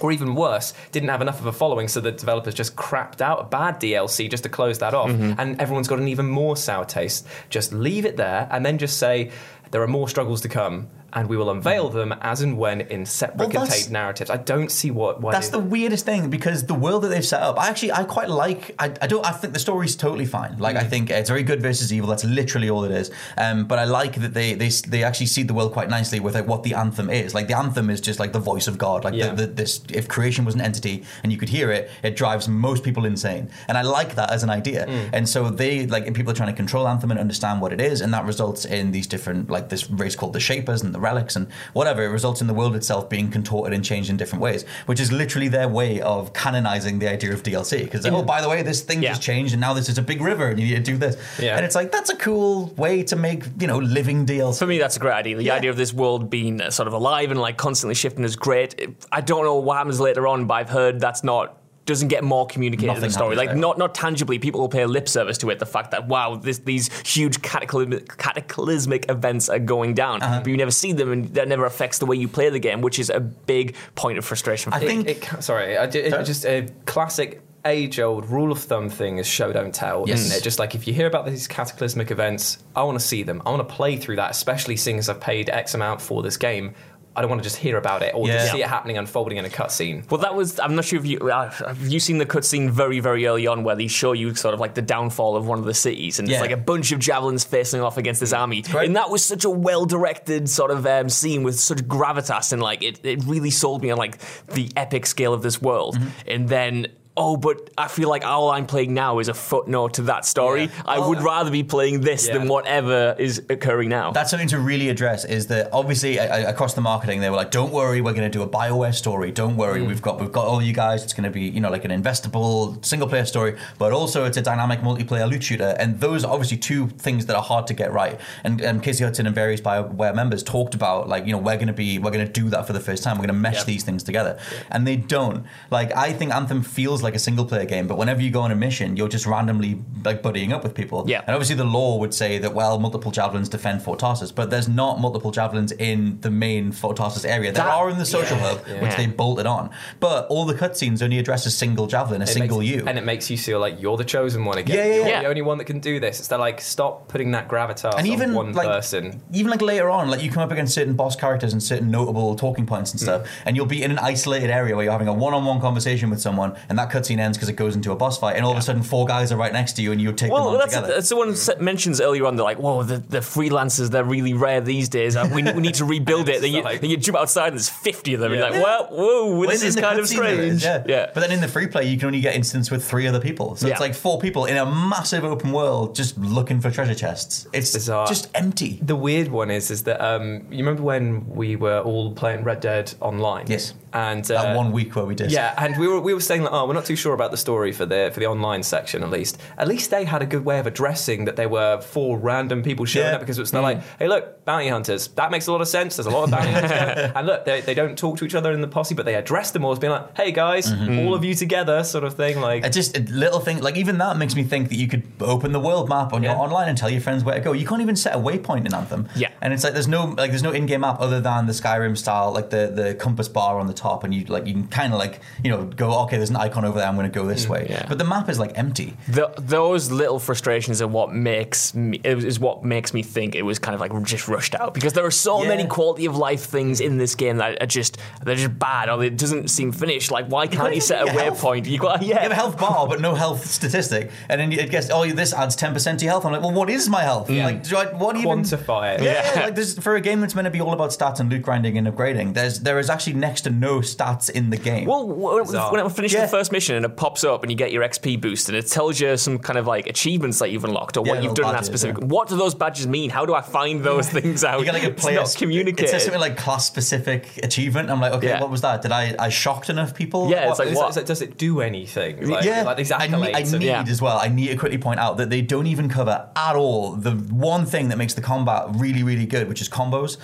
[0.00, 3.38] or even worse, didn't have enough of a following, so the developers just crapped out
[3.40, 5.38] a bad DLC just to close that off, Mm-hmm.
[5.38, 7.24] and everyone's got an even more sour taste.
[7.50, 9.30] Just leave it there, and then just say
[9.70, 13.04] there are more struggles to come, and we will unveil them as and when in
[13.06, 14.30] separate Well, contained narratives.
[14.30, 15.20] I don't see what.
[15.20, 18.04] Why That's the weirdest thing because the world that they've set up, I actually I
[18.04, 18.74] quite like.
[18.78, 19.24] I, I don't.
[19.24, 20.58] I think the story's totally fine.
[20.58, 20.80] Like Mm.
[20.80, 22.08] I think it's very good versus evil.
[22.08, 23.10] That's literally all it is.
[23.36, 26.34] Um, but I like that they they they actually see the world quite nicely with
[26.34, 27.34] like what the anthem is.
[27.34, 29.04] Like the anthem is just like the voice of God.
[29.04, 29.34] Like Yeah.
[29.34, 32.48] the, the, this, if creation was an entity and you could hear it, it drives
[32.48, 33.50] most people insane.
[33.68, 34.86] And I like that as an idea.
[34.86, 35.10] Mm.
[35.12, 38.00] And so they like people are trying to control anthem and understand what it is,
[38.00, 41.36] and that results in these different like this race called the Shapers and the Relics
[41.36, 42.02] and whatever.
[42.02, 45.12] It results in the world itself being contorted and changed in different ways, which is
[45.12, 47.84] literally their way of canonizing the idea of DLC.
[47.84, 49.10] Because oh, by the way, this thing Yeah.
[49.10, 51.16] just changed, and now this is a big river, and you need to do this.
[51.40, 51.56] Yeah.
[51.56, 54.58] And it's like that's a cool way to make you know living DLC.
[54.58, 55.36] For me, that's a great idea.
[55.36, 55.54] The Yeah.
[55.54, 58.74] idea of this world being sort of alive and like constantly shifting is great.
[59.10, 62.46] I don't know what happens later on, but I've heard that's not doesn't get more
[62.46, 63.34] communicated in the story.
[63.36, 63.56] Like there.
[63.56, 65.58] not not tangibly, people will pay lip service to it.
[65.58, 70.40] The fact that wow, this, these huge cataclysmic, cataclysmic events are going down, Uh-huh.
[70.40, 72.80] but you never see them, and that never affects the way you play the game,
[72.82, 74.70] which is a big point of frustration.
[74.72, 74.86] For I me.
[74.86, 79.18] think- It, ca- sorry, I, ju- it, just a classic age-old rule of thumb thing
[79.18, 80.20] is show don't tell, Yes.
[80.20, 80.42] isn't it?
[80.42, 83.40] Just like if you hear about these cataclysmic events, I want to see them.
[83.46, 86.36] I want to play through that, especially seeing as I've paid X amount for this
[86.36, 86.74] game.
[87.14, 88.38] I don't want to just hear about it or Yeah.
[88.38, 90.10] just see it happening unfolding in a cutscene.
[90.10, 90.58] Well, that was.
[90.58, 93.64] I'm not sure if you uh, have you seen the cutscene very, very early on
[93.64, 96.26] where they show you sort of like the downfall of one of the cities, and
[96.28, 96.36] Yeah.
[96.36, 98.86] it's like a bunch of javelins facing off against this army, great.
[98.86, 102.82] and that was such a well-directed sort of um, scene with such gravitas, and like
[102.82, 104.18] it, it really sold me on like
[104.54, 106.08] the epic scale of this world, Mm-hmm.
[106.28, 106.86] and then.
[107.14, 110.62] Oh, but I feel like all I'm playing now is a footnote to that story.
[110.62, 110.68] Yeah.
[110.86, 112.38] I Well, would rather be playing this Yeah.
[112.38, 114.12] than whatever is occurring now.
[114.12, 115.26] That's something to really address.
[115.26, 118.38] Is that obviously uh, across the marketing they were like, "Don't worry, we're going to
[118.38, 119.30] do a Bioware story.
[119.30, 121.04] Don't worry, we've got we've got all you guys.
[121.04, 124.38] It's going to be you know like an investable single player story, but also it's
[124.38, 125.74] a dynamic multiplayer loot shooter.
[125.78, 128.18] And those are obviously two things that are hard to get right.
[128.44, 131.66] And, and Casey Hudson and various Bioware members talked about like you know we're going
[131.66, 133.16] to be we're going to do that for the first time.
[133.18, 133.66] We're going to mesh Yep.
[133.66, 134.38] these things together,
[134.70, 135.44] and they don't.
[135.70, 138.50] Like I think Anthem feels like a single player game, but whenever you go on
[138.52, 141.04] a mission, you're just randomly like buddying up with people.
[141.06, 141.20] Yeah.
[141.26, 144.68] And obviously the lore would say that well multiple javelins defend Fort Tarsus, but there's
[144.68, 147.52] not multiple javelins in the main Fort Tarsus area.
[147.52, 149.70] There That- are in the social hub, which they bolted on.
[150.00, 152.84] But all the cutscenes only address a single javelin, a It single makes- you.
[152.86, 154.76] And it makes you feel like you're the chosen one again.
[154.76, 155.20] Yeah, yeah, You're yeah.
[155.22, 156.18] the only one that can do this.
[156.18, 159.20] It's that like stop putting that gravitas and even on one like person.
[159.32, 162.34] even like later on, like you come up against certain boss characters and certain notable
[162.36, 163.28] talking points and stuff, mm.
[163.46, 166.54] and you'll be in an isolated area where you're having a one-on-one conversation with someone,
[166.68, 168.62] and that cutscene ends because it goes into a boss fight, and all of a
[168.62, 170.74] sudden four guys are right next to you, and you take them Well, on that's,
[170.74, 170.94] together.
[170.94, 172.36] that's someone sa- mentions earlier on.
[172.36, 175.16] They're like, "Whoa, the, the freelancers they're really rare these days.
[175.16, 177.54] Uh, we, we need to rebuild it." Then you, like- then you jump outside and
[177.56, 178.32] there's fifty of them.
[178.32, 178.38] Yeah.
[178.40, 180.84] You're like, "Well, whoa, Well, this is kind of strange." is, yeah.
[180.86, 181.10] yeah.
[181.14, 183.56] But then in the free play, you can only get instance with three other people.
[183.56, 183.72] So Yeah.
[183.72, 187.46] it's like four people in a massive open world just looking for treasure chests.
[187.52, 188.06] It's Bizarre.
[188.06, 188.78] just empty.
[188.82, 192.60] The weird one is, is that um, you remember when we were all playing Red
[192.60, 193.46] Dead Online?
[193.48, 193.74] Yes.
[193.94, 195.30] And That uh, one week where we did.
[195.30, 197.36] Yeah, and we were we were saying like, oh, we're not too sure about the
[197.36, 199.40] story for the for the online section at least.
[199.58, 202.84] At least they had a good way of addressing that they were four random people
[202.84, 203.14] showing Yeah.
[203.14, 203.84] up because it's they're like, mm.
[203.98, 205.08] hey, look, bounty hunters.
[205.08, 205.96] That makes a lot of sense.
[205.96, 208.52] There's a lot of bounty hunters, and look, they, they don't talk to each other
[208.52, 211.00] in the posse, but they address them all as being like, hey guys, mm-hmm.
[211.00, 212.40] all of you together, sort of thing.
[212.40, 215.02] Like, It just a little thing like even that makes me think that you could
[215.20, 217.52] open the world map on your online and tell your friends where to go.
[217.52, 219.08] You can't even set a waypoint in Anthem.
[219.14, 219.30] Yeah.
[219.40, 222.32] and it's like there's no like there's no in-game map other than the Skyrim style
[222.32, 224.98] like the the compass bar on the top, and you like you can kind of
[224.98, 227.46] like you know go okay there's an icon over there I'm going to go this
[227.46, 227.50] mm.
[227.50, 227.66] way.
[227.70, 227.86] yeah.
[227.88, 228.94] But the map is like empty.
[229.08, 233.58] The, those little frustrations are what makes me is what makes me think it was
[233.58, 235.48] kind of like just rushed out because there are so Yeah.
[235.48, 239.02] many quality of life things in this game that are just they're just bad or
[239.04, 240.10] it doesn't seem finished.
[240.10, 241.42] Like why can't can't you set a even get health.
[241.42, 241.66] waypoint?
[241.66, 244.88] You got You have a health bar, but no health statistic, and then it gets
[244.90, 246.24] oh this adds ten percent to your health.
[246.24, 247.28] I'm like, well, what is my health?
[247.28, 247.44] Mm.
[247.44, 249.02] Like, do I, what even quantify it.
[249.02, 249.44] Yeah, Yeah.
[249.46, 251.76] like there's, for a game that's meant to be all about stats and loot grinding
[251.78, 254.86] and upgrading, there's there is actually next to no stats in the game.
[254.86, 256.22] Well, when, when I finish Yeah.
[256.22, 258.66] the first mission and it pops up and you get your XP boost and it
[258.66, 261.44] tells you some kind of like achievements that you've unlocked or Yeah, what you've little
[261.44, 261.98] done in that specific.
[262.00, 262.06] yeah.
[262.06, 263.10] What do those badges mean?
[263.10, 264.60] How do I find those things out?
[264.60, 265.84] you got like a it's player not communicated.
[265.86, 267.90] It says something like class specific achievement.
[267.90, 268.40] I'm like, okay, Yeah.
[268.40, 268.82] what was that?
[268.82, 270.30] Did I I shocked enough people?
[270.30, 270.90] Yeah, it's What- like, Is- what?
[270.90, 272.28] is it- does it do anything?
[272.28, 273.50] Like, yeah, like these I need, I accolades.
[273.52, 273.84] and- need Yeah.
[273.88, 274.18] as well.
[274.18, 277.66] I need to quickly point out that they don't even cover at all the one
[277.66, 280.16] thing that makes the combat really, really good, which is combos.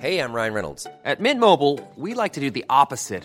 [0.00, 0.86] Hey, I'm Ryan Reynolds.
[1.04, 3.24] At Mint Mobile, we like to do the opposite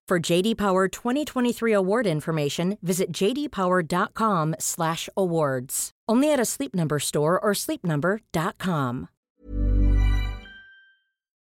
[0.11, 5.91] For JD Power 2023 award information, visit jdpower.com/awards.
[6.09, 9.07] Only at a Sleep Number store or sleepnumber.com.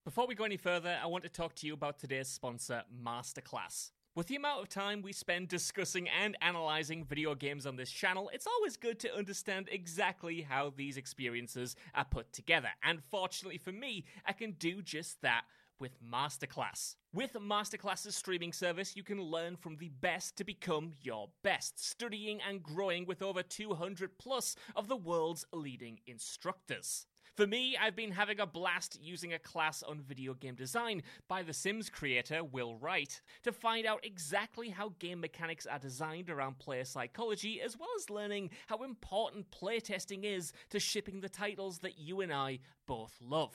[0.06, 3.90] Before we go any further, I want to talk to you about today's sponsor, Masterclass.
[4.14, 8.30] With the amount of time we spend discussing and analyzing video games on this channel,
[8.32, 12.70] it's always good to understand exactly how these experiences are put together.
[12.82, 15.44] And fortunately for me, I can do just that
[15.78, 16.96] with Masterclass.
[17.12, 22.40] With Masterclass's streaming service, you can learn from the best to become your best, studying
[22.46, 27.06] and growing with over 200 plus of the world's leading instructors.
[27.36, 31.42] For me, I've been having a blast using a class on video game design by
[31.42, 36.58] The Sims creator Will Wright to find out exactly how game mechanics are designed around
[36.58, 41.98] player psychology, as well as learning how important playtesting is to shipping the titles that
[41.98, 43.54] you and I both love.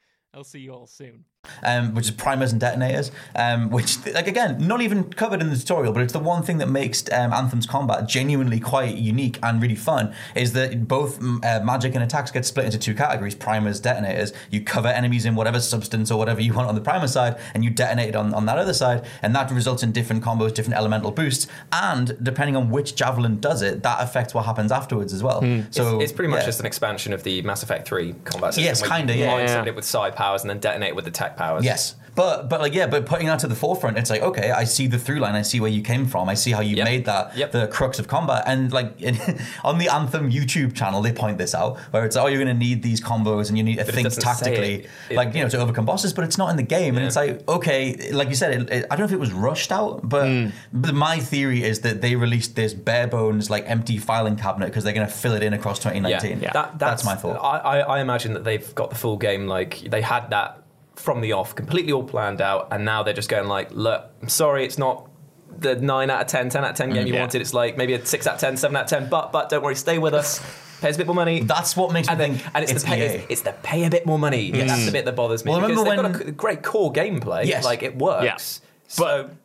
[0.33, 1.25] I'll see you all soon.
[1.63, 5.57] um, which is primers and detonators, um, which, like again, not even covered in the
[5.57, 9.61] tutorial, but it's the one thing that makes um, Anthem's combat genuinely quite unique and
[9.61, 10.13] really fun.
[10.35, 14.33] Is that both mm, uh, magic and attacks get split into two categories: primers, detonators.
[14.51, 17.63] You cover enemies in whatever substance or whatever you want on the primer side, and
[17.63, 20.77] you detonate it on, on that other side, and that results in different combos, different
[20.77, 25.23] elemental boosts, and depending on which javelin does it, that affects what happens afterwards as
[25.23, 25.41] well.
[25.71, 26.45] So it's, it's pretty much yeah.
[26.45, 28.63] just an expansion of the Mass Effect 3 combat system.
[28.63, 29.31] Yes, where kinda, yeah.
[29.31, 29.65] mindset Yeah.
[29.65, 31.63] it with side powers and then detonate with the tech powers.
[31.65, 31.95] Yes.
[32.13, 34.85] But but like yeah, but putting that to the forefront, it's like okay, I see
[34.87, 36.85] the through line, I see where you came from, I see how you Yep.
[36.91, 37.51] made that Yep.
[37.53, 39.15] the crux of combat, and like in,
[39.69, 42.63] on the Anthem YouTube channel, they point this out where it's oh you're going to
[42.67, 44.89] need these combos and you need to But think tactically, it.
[45.09, 47.15] It- like you know to overcome bosses, but it's not in the game, and it's
[47.15, 50.01] like okay, like you said, it, it- I don't know if it was rushed out,
[50.15, 50.47] but, Hmm.
[50.73, 54.83] but my theory is that they released this bare bones like empty filing cabinet because
[54.83, 56.41] they're going to fill it in across 2019.
[56.41, 57.37] Yeah, That, that's, my thought.
[57.37, 59.47] I, I, I imagine that they've got the full game.
[59.47, 60.63] Like they had that
[60.95, 64.29] from the off, completely all planned out, and now they're just going like, look, I'm
[64.29, 65.09] sorry, it's not
[65.57, 67.21] the nine out of 10, 10 out of ten game you Yeah.
[67.21, 67.41] wanted.
[67.41, 69.09] It's like maybe a six out of 10, 7 out of ten.
[69.09, 70.39] But but don't worry, stay with us.
[70.81, 71.41] Pay us a bit more money.
[71.41, 73.01] That's what makes me then, think and it's, it's the pay.
[73.01, 74.49] It's, it's the pay a bit more money.
[74.51, 74.85] That's mm.
[74.85, 75.51] the bit that bothers me.
[75.51, 77.45] Well, because remember they've got when- a great core gameplay.
[77.45, 77.63] Yes.
[77.63, 78.61] like it works.
[78.87, 79.37] So Join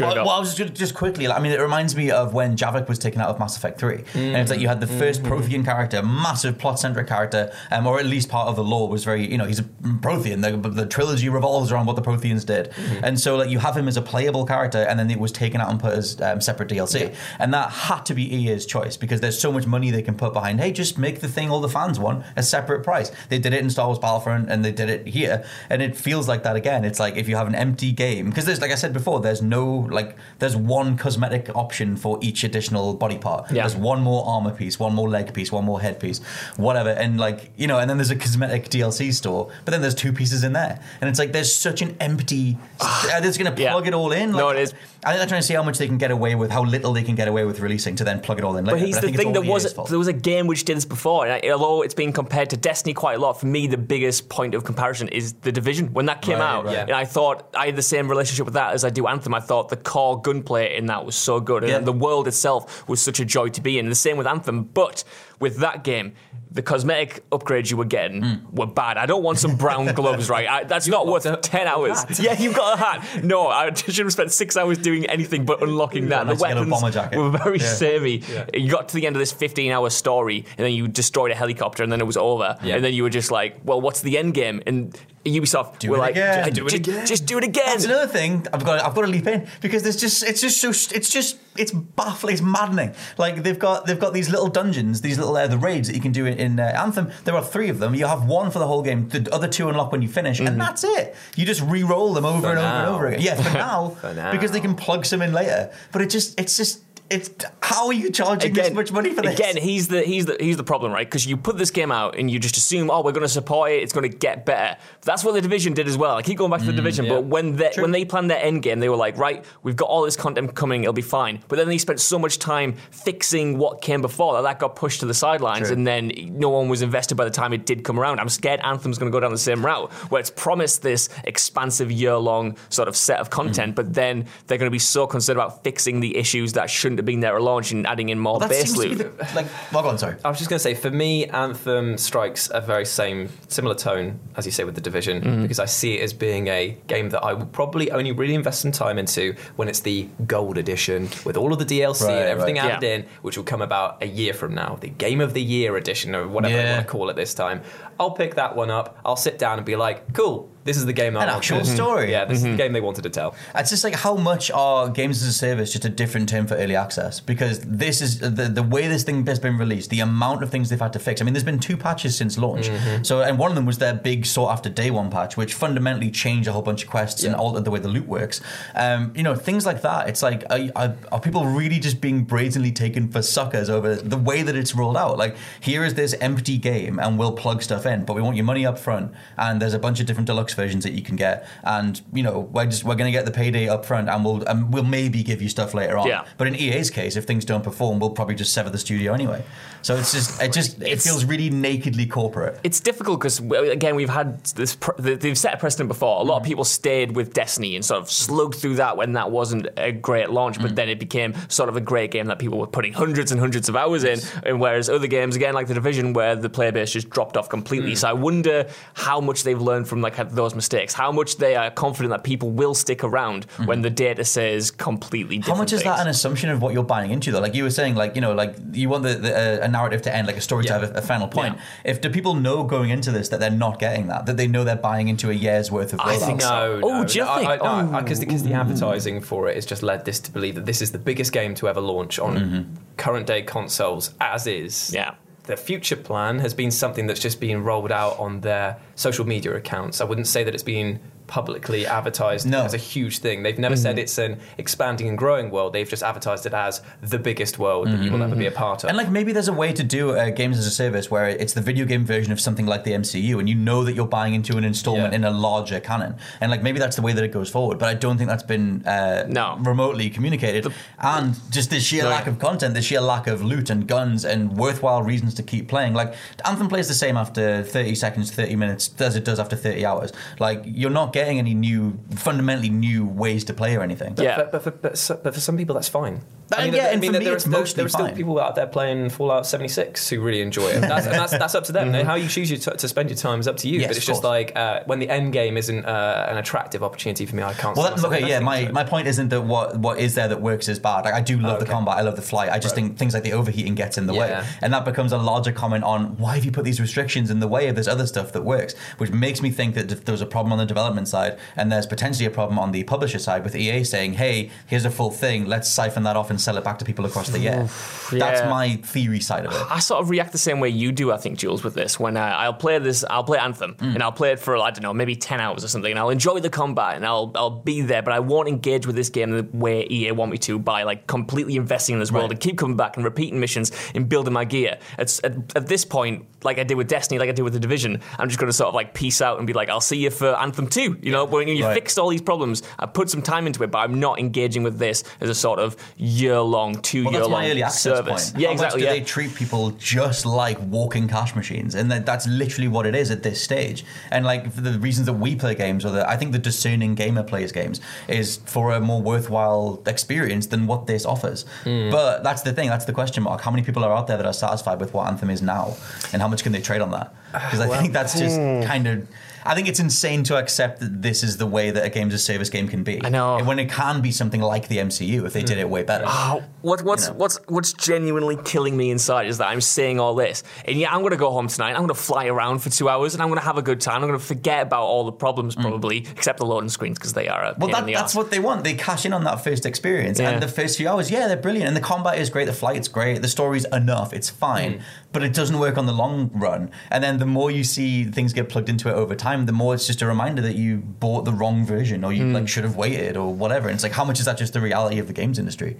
[0.00, 1.28] Well, well, I was just, gonna just quickly.
[1.28, 4.04] I mean, it reminds me of when Javik was taken out of Mass Effect Three,
[4.14, 8.06] and it's like you had the 1st Prothean character, massive plot-centric character, um, or at
[8.06, 10.42] least part of the lore was very, you know, he's a Prothean.
[10.42, 13.88] The, the trilogy revolves around what the Protheans did, and so like you have him
[13.88, 16.68] as a playable character, and then it was taken out and put as um, separate
[16.68, 20.16] DLC, and that had to be EA's choice because there's so much money they can
[20.16, 20.60] put behind.
[20.60, 23.10] Hey, just make the thing all the fans want a separate price.
[23.28, 26.28] They did it in Star Wars Battlefront, and they did it here, and it feels
[26.28, 26.84] like that again.
[26.84, 29.42] It's like if you have an empty game because there's, like I said before, there's
[29.42, 33.50] no like there's one cosmetic option for each additional body part.
[33.50, 33.62] Yeah.
[33.62, 36.20] There's one more armor piece, one more leg piece, one more head piece,
[36.56, 36.90] whatever.
[36.90, 40.12] And like you know, and then there's a cosmetic DLC store, but then there's two
[40.12, 42.58] pieces in there, and it's like there's such an empty.
[42.80, 43.72] uh, They're just gonna Yeah.
[43.72, 44.32] plug it all in.
[44.32, 44.74] No, it is.
[45.04, 46.92] I think they're trying to see how much they can get away with, how little
[46.92, 48.78] they can get away with releasing to then plug it all in later.
[48.78, 49.32] But he's I the thing.
[49.32, 51.94] There was EA's there was a game which did this before, and I, although it's
[51.94, 55.34] been compared to Destiny quite a lot, for me the biggest point of comparison is
[55.34, 55.92] the Division.
[55.92, 56.78] When that came Right, out, right.
[56.78, 59.32] and I thought I had the same relationship with that as I do Anthem.
[59.34, 61.78] I thought the core gunplay in that was so good, and Yeah.
[61.80, 63.88] the world itself was such a joy to be in.
[63.88, 65.04] The same with Anthem, but
[65.38, 66.12] with that game.
[66.50, 68.34] The cosmetic upgrades you were getting Hmm.
[68.56, 68.96] were bad.
[68.96, 70.48] I don't want some brown gloves, right?
[70.48, 72.02] I, that's not worth a- ten hours.
[72.04, 72.18] hat.
[72.26, 73.24] Yeah, you've got a hat.
[73.24, 76.26] No, I should have spent six hours doing anything but unlocking that.
[76.26, 77.18] the weapons bomber jacket.
[77.18, 77.66] were very Yeah.
[77.74, 78.22] samey.
[78.54, 81.34] You got to the end of this 15 hour story and then you destroyed a
[81.34, 82.56] helicopter and then it was over.
[82.62, 82.76] Yeah.
[82.76, 84.62] And then you were just like, well, what's the end game?
[84.66, 84.98] And
[85.30, 86.44] Ubisoft Do were it like, again.
[86.44, 87.06] just, Do it just- again.
[87.06, 87.64] just do it again.
[87.66, 88.84] That's another thing I've got.
[88.84, 92.34] I've got to leap in because there's just it's just so it's just it's baffling.
[92.34, 92.94] It's maddening.
[93.18, 96.00] Like they've got they've got these little dungeons, these little uh, the raids that you
[96.02, 97.10] can do in, in uh, Anthem.
[97.24, 97.94] There are three of them.
[97.94, 99.08] You have one for the whole game.
[99.08, 100.46] The other two unlock when you finish, Mm-hmm.
[100.48, 101.14] and that's it.
[101.36, 103.20] You just re-roll them over For and over and over again.
[103.22, 104.32] Yeah, for now, For now.
[104.32, 105.72] because they can plug some in later.
[105.92, 107.30] But it just it's just it's
[107.62, 109.34] how are you charging this much money for this?
[109.38, 111.06] Again, he's the he's the he's the problem, right?
[111.06, 113.70] Because you put this game out and you just assume, oh, we're going to support
[113.70, 114.76] it, it's going to get better.
[115.02, 116.16] That's what the division did as well.
[116.16, 117.14] I keep going back to the division, yeah.
[117.14, 119.88] but when they when they planned their end game, they were like, right, we've got
[119.88, 121.42] all this content coming, it'll be fine.
[121.48, 125.00] But then they spent so much time fixing what came before that that got pushed
[125.00, 125.76] to the sidelines, True.
[125.76, 128.20] and then no one was invested by the time it did come around.
[128.20, 131.90] I'm scared Anthem's going to go down the same route, where it's promised this expansive
[131.92, 133.74] year long sort of set of content, Mm.
[133.76, 137.06] but then they're going to be so concerned about fixing the issues that shouldn't have
[137.06, 139.46] been there at launch and adding in more that base seems to be the, like.
[139.72, 140.16] Well, go on, sorry.
[140.24, 144.18] I was just going to say, for me, Anthem strikes a very same, similar tone,
[144.36, 145.42] as you say, with the Division, Mm-hmm.
[145.42, 148.60] because I see it as being a game that I will probably only really invest
[148.60, 152.28] some time into when it's the Gold Edition with all of the DLC Right, and
[152.28, 152.70] everything right.
[152.72, 152.94] added Yeah.
[152.96, 156.14] in, which will come about a year from now, the Game of the Year edition,
[156.14, 156.74] or whatever I Yeah.
[156.76, 157.62] want to call it this time.
[157.98, 158.98] I'll pick that one up.
[159.04, 161.58] I'll sit down and be like, cool, this is the game that An I actual
[161.58, 161.74] wanted.
[161.74, 162.10] story.
[162.10, 162.52] Yeah, this is Mm-hmm.
[162.56, 163.34] the game they wanted to tell.
[163.54, 166.54] It's just like how much are games as a service just a different term for
[166.56, 167.20] early access?
[167.20, 170.68] Because this is the the way this thing has been released, the amount of things
[170.68, 171.20] they've had to fix.
[171.20, 172.70] I mean, there's been two patches since launch.
[173.02, 176.10] So, and one of them was their big sought after day one patch, which fundamentally
[176.10, 177.38] changed a whole bunch of quests and Yeah.
[177.38, 178.40] altered the way the loot works.
[178.74, 180.08] Um, you know, things like that.
[180.08, 184.16] It's like, are, are, are people really just being brazenly taken for suckers over the
[184.16, 185.16] way that it's rolled out?
[185.18, 188.44] Like, here is this empty game, and we'll plug stuff in, but we want your
[188.44, 191.46] money up front, and there's a bunch of different deluxe versions that you can get,
[191.62, 194.42] and you know, we're just we're going to get the payday up front, and we'll
[194.44, 196.08] and we'll maybe give you stuff later on.
[196.08, 196.24] Yeah.
[196.38, 199.44] But in EA's case, if things don't perform, we'll probably just sever the studio anyway.
[199.82, 202.58] So it's just it just it It's- feels really nakedly corporate.
[202.64, 204.74] It's difficult because again we've had this.
[204.74, 206.20] Pr- they've set a precedent before.
[206.20, 206.46] A lot of Mm.
[206.46, 210.30] people stayed with Destiny and sort of slugged through that when that wasn't a great
[210.30, 210.62] launch, Mm.
[210.62, 213.38] but then it became sort of a great game that people were putting hundreds and
[213.40, 214.18] hundreds of hours in.
[214.44, 217.48] And whereas other games, again like the Division, where the player base just dropped off
[217.48, 217.92] completely.
[217.92, 217.98] Mm.
[217.98, 220.94] So I wonder how much they've learned from like those mistakes.
[220.94, 225.38] How much they are confident that people will stick around when the data says completely
[225.38, 225.44] different.
[225.44, 225.52] Mm-hmm.
[225.52, 227.40] How much is that an assumption of what you're buying into, though?
[227.40, 230.02] Like you were saying, like you know, like you want the, the uh, a narrative
[230.02, 231.54] to end, like a story to have a, a final point.
[231.56, 231.90] Yeah.
[231.90, 234.64] If do people know going into this that they're not getting that, that they know
[234.64, 236.00] they're buying into a year's worth of?
[236.00, 236.42] I think rollouts?
[236.42, 236.80] so.
[236.80, 237.48] No, Oh, do you no, think?
[237.50, 238.02] I, Oh.
[238.02, 240.98] Because the advertising for it has just led this to believe that this is the
[240.98, 244.92] biggest game to ever launch on current day consoles, as is.
[244.94, 245.14] Yeah.
[245.46, 249.54] The future plan has been something that's just been rolled out on their social media
[249.54, 250.00] accounts.
[250.00, 252.62] I wouldn't say that it's been publicly advertised No.
[252.64, 253.42] as a huge thing.
[253.42, 255.72] They've never said it's an expanding and growing world.
[255.72, 258.84] They've just advertised it as the biggest world that you will ever be a part
[258.84, 258.88] of.
[258.88, 261.52] And like maybe there's a way to do uh, games as a service where it's
[261.54, 264.34] the video game version of something like the MCU, and you know that you're buying
[264.34, 265.16] into an installment Yeah.
[265.16, 267.78] in a larger canon, and like maybe that's the way that it goes forward.
[267.78, 269.56] But I don't think that's been uh, No.
[269.60, 270.72] remotely communicated.
[271.00, 274.24] and just the sheer No, lack of content, the sheer lack of loot and guns
[274.24, 275.94] and worthwhile reasons to keep playing.
[275.94, 279.84] Like Anthem plays the same after 30 seconds, 30 minutes as it does after 30
[279.84, 280.12] hours.
[280.38, 284.12] Like you're not getting any new, fundamentally new ways to play or anything.
[284.18, 284.36] Yeah.
[284.36, 286.20] But, but, for, but, so- but for some people, that's fine.
[286.52, 288.68] Uh, yeah, and for me, there, it's are, mostly there are still people out there
[288.68, 290.80] playing Fallout 76 who really enjoy it.
[290.80, 291.92] That's, and that's, that's up to them.
[291.92, 293.80] How you choose your t- to spend your time is up to you.
[293.80, 297.26] Yes, but it's just like uh, when the end game isn't uh, an attractive opportunity
[297.26, 297.76] for me, I can't.
[297.76, 298.38] Well, that, okay, yeah.
[298.38, 301.04] My, my point isn't that what what is there that works is bad.
[301.04, 301.72] Like I do love the okay.
[301.72, 302.50] combat, I love the flight.
[302.50, 305.18] I just think things like the overheating gets in the way, and that becomes a
[305.18, 308.06] larger comment on why have you put these restrictions in the way of this other
[308.06, 311.38] stuff that works, which makes me think that there's a problem on the development side,
[311.56, 314.90] and there's potentially a problem on the publisher side with EA saying, "Hey, here's a
[314.90, 315.46] full thing.
[315.46, 317.68] Let's siphon that off and sell it back to people across the year.
[318.12, 318.48] That's yeah.
[318.48, 319.66] my theory side of it.
[319.70, 321.98] I sort of react the same way you do, I think, Jules, with this.
[321.98, 323.94] When uh, I'll play this, I'll play Anthem, Mm.
[323.94, 326.10] and I'll play it for I don't know, maybe ten hours or something, and I'll
[326.10, 329.30] enjoy the combat, and I'll I'll be there, but I won't engage with this game
[329.30, 332.32] the way EA want me to by like completely investing in this world Right.
[332.32, 334.78] and keep coming back and repeating missions and building my gear.
[334.98, 337.60] It's, at, at this point, like I did with Destiny, like I did with the
[337.60, 339.96] Division, I'm just going to sort of like peace out and be like, I'll see
[339.98, 340.96] you for Anthem two.
[341.02, 341.74] You know, when you Right.
[341.74, 344.78] fixed all these problems, I put some time into it, but I'm not engaging with
[344.78, 347.82] this as a sort of year long, two Well, year that's long my early access
[347.82, 348.30] service.
[348.30, 348.40] point.
[348.40, 348.82] Yeah, How exactly.
[348.82, 349.00] Much do yeah.
[349.00, 353.10] they treat people just like walking cash machines, and that, that's literally what it is
[353.10, 353.84] at this stage.
[354.10, 356.94] And like for the reasons that we play games, or that I think the discerning
[356.94, 361.44] gamer plays games, is for a more worthwhile experience than what this offers.
[361.64, 361.90] Hmm.
[361.90, 362.68] But that's the thing.
[362.68, 363.40] That's the question mark.
[363.40, 365.76] How many people are out there that are satisfied with what Anthem is now,
[366.12, 367.14] and how much can they trade on that?
[367.32, 368.62] Because I think that's just hmm.
[368.62, 369.08] kind of.
[369.46, 372.20] I think it's insane to accept that this is the way that a games as
[372.20, 373.04] a service game can be.
[373.04, 373.42] I know.
[373.44, 376.04] when it can be something like the MCU if they did it way better.
[376.06, 377.18] Oh, what, what's You know.
[377.18, 381.00] what's what's genuinely killing me inside is that I'm seeing all this, and yeah, I'm
[381.00, 381.70] going to go home tonight.
[381.70, 383.80] I'm going to fly around for two hours, and I'm going to have a good
[383.80, 384.02] time.
[384.02, 387.28] I'm going to forget about all the problems, probably, except the loading screens because they
[387.28, 387.58] are a Mm.
[387.58, 388.64] Well, that, the that's what they want.
[388.64, 390.18] They cash in on that first experience.
[390.18, 390.30] Yeah.
[390.30, 391.68] And the first few hours, yeah, they're brilliant.
[391.68, 392.46] And the combat is great.
[392.46, 393.22] The flight's great.
[393.22, 394.12] The story's enough.
[394.12, 394.74] It's fine.
[394.74, 394.82] Mm.
[395.12, 396.70] But it doesn't work on the long run.
[396.90, 399.74] And then the more you see things get plugged into it over time, the more
[399.74, 402.32] it's just a reminder that you bought the wrong version or you Mm.
[402.32, 403.68] like should have waited or whatever.
[403.68, 405.76] And it's like, how much is that just the reality of the games industry?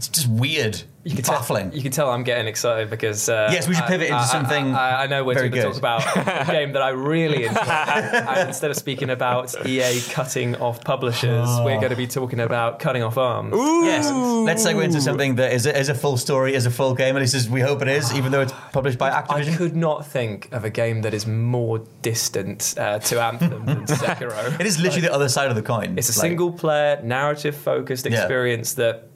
[0.00, 0.80] It's just weird.
[1.04, 1.68] You can baffling.
[1.70, 4.18] Tell, you can tell I'm getting excited because uh, Yes, we should I- pivot into
[4.20, 6.02] I- something I, I know we're very going to talk about
[6.48, 7.60] a game that I really enjoy.
[7.60, 12.78] and instead of speaking about EA cutting off publishers, we're going to be talking about
[12.80, 13.54] cutting off arms.
[13.54, 16.94] Yes, let's segue into something that is a, is a full story, is a full
[16.94, 19.52] game, at least as we hope it is, even though it's published by Activision.
[19.54, 23.84] I could not think of a game that is more distant uh, to Anthem than
[23.86, 24.58] Sekiro.
[24.60, 25.96] It is literally the other side of the coin.
[25.98, 28.18] It's a Like- single player, narrative focused Yeah.
[28.20, 29.06] experience that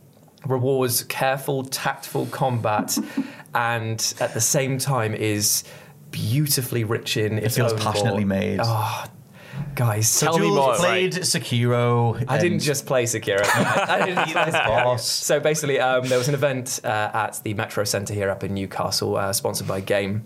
[0.47, 2.97] rewards careful, tactful combat
[3.55, 5.65] and at the same time is
[6.11, 8.39] beautifully rich in its feels own passionately lore.
[8.41, 8.61] made.
[8.63, 9.05] Oh,
[9.75, 10.75] guys, so Tell me more.
[10.77, 12.25] played Sekiro.
[12.29, 13.41] I didn't just play Sekiro.
[13.55, 14.85] I didn't play Sekiro.
[14.85, 15.09] Boss.
[15.09, 18.55] So basically, um, there was an event uh, at the Metro Centre here up in
[18.55, 20.25] Newcastle, uh, sponsored by Game.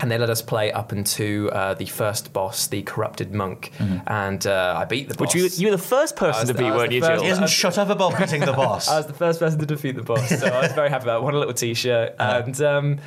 [0.00, 3.72] And they let us play up into uh, the first boss, the corrupted monk,
[4.06, 5.34] and uh, I beat the boss.
[5.34, 7.00] Which you, you were the first person was to the- beat, was weren't the you,
[7.02, 7.22] first- Jules?
[7.22, 8.88] He hasn't shut up about beating the boss.
[8.88, 11.20] I was the first person to defeat the boss, so I was very happy about
[11.20, 11.24] it.
[11.24, 12.98] Won a little T-shirt, and um,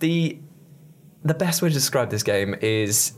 [0.00, 0.38] the
[1.24, 3.12] the best way to describe this game is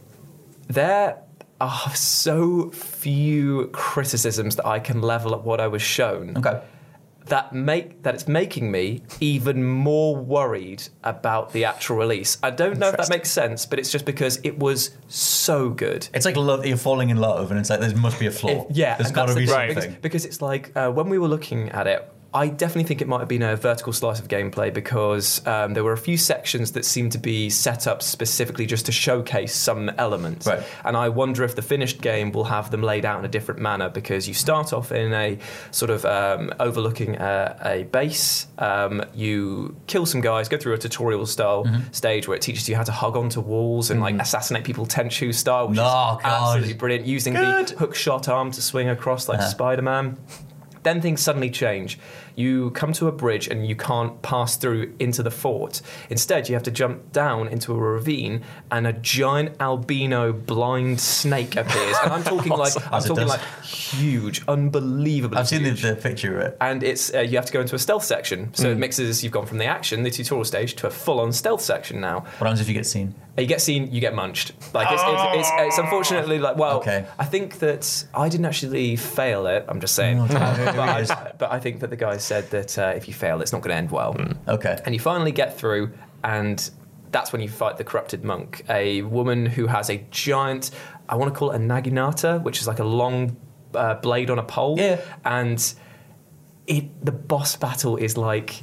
[0.68, 1.18] there
[1.60, 6.60] are so few criticisms that I can level at what I was shown okay.
[7.28, 12.38] That make that it's making me even more worried about the actual release.
[12.42, 16.08] I don't know if that makes sense, but it's just because it was so good.
[16.14, 18.50] It's like love, you're falling in love, and it's like there must be a flaw.
[18.50, 19.74] It- yeah, there's got to be the something.
[19.74, 23.08] Because, because it's like uh, when we were looking at it, I definitely think it
[23.08, 26.72] might have been a vertical slice of gameplay because um, there were a few sections
[26.72, 30.46] that seemed to be set up specifically just to showcase some elements.
[30.46, 30.62] Right.
[30.84, 33.60] And I wonder if the finished game will have them laid out in a different
[33.60, 35.38] manner because you start off in a
[35.70, 38.46] sort of um, overlooking a, a base.
[38.58, 41.92] Um, you kill some guys, go through a tutorial style Mm-hmm.
[41.92, 45.34] stage where it teaches you how to hug onto walls and like assassinate people tenchu
[45.34, 46.24] style, which Oh, is God.
[46.24, 47.06] absolutely brilliant.
[47.06, 47.68] Using Good.
[47.68, 49.48] the hook shot arm to swing across like Uh-huh.
[49.48, 50.18] Spider Man.
[50.82, 51.98] Then things suddenly change.
[52.38, 55.82] You come to a bridge and you can't pass through into the fort.
[56.08, 61.56] Instead, you have to jump down into a ravine, and a giant albino blind snake
[61.56, 61.96] appears.
[62.04, 63.28] And I'm talking like I'm talking does.
[63.30, 65.36] like huge, unbelievably.
[65.36, 65.82] I've seen the, huge.
[65.82, 66.56] the picture of it.
[66.60, 68.54] and it's uh, you have to go into a stealth section.
[68.54, 68.72] So Mm.
[68.72, 69.24] it mixes.
[69.24, 72.20] You've gone from the action, the tutorial stage, to a full-on stealth section now.
[72.20, 73.14] What happens if you get seen?
[73.36, 74.52] You get seen, you get munched.
[74.74, 77.06] Like it's, it's, it's, it's unfortunately like well, Okay.
[77.18, 79.64] I think that I didn't actually fail it.
[79.68, 81.10] I'm just saying, Oh, but, there it is.
[81.10, 83.62] I, but I think that the guy said that uh, if you fail, it's not
[83.62, 84.12] going to end well.
[84.46, 84.78] Okay.
[84.84, 85.90] And you finally get through,
[86.22, 86.58] and
[87.10, 90.70] that's when you fight the corrupted monk, a woman who has a giant.
[91.08, 93.36] I want to call it a naginata, which is like a long
[93.74, 94.76] uh, blade on a pole.
[94.78, 95.00] Yeah.
[95.24, 95.58] And
[96.66, 98.62] it the boss battle is like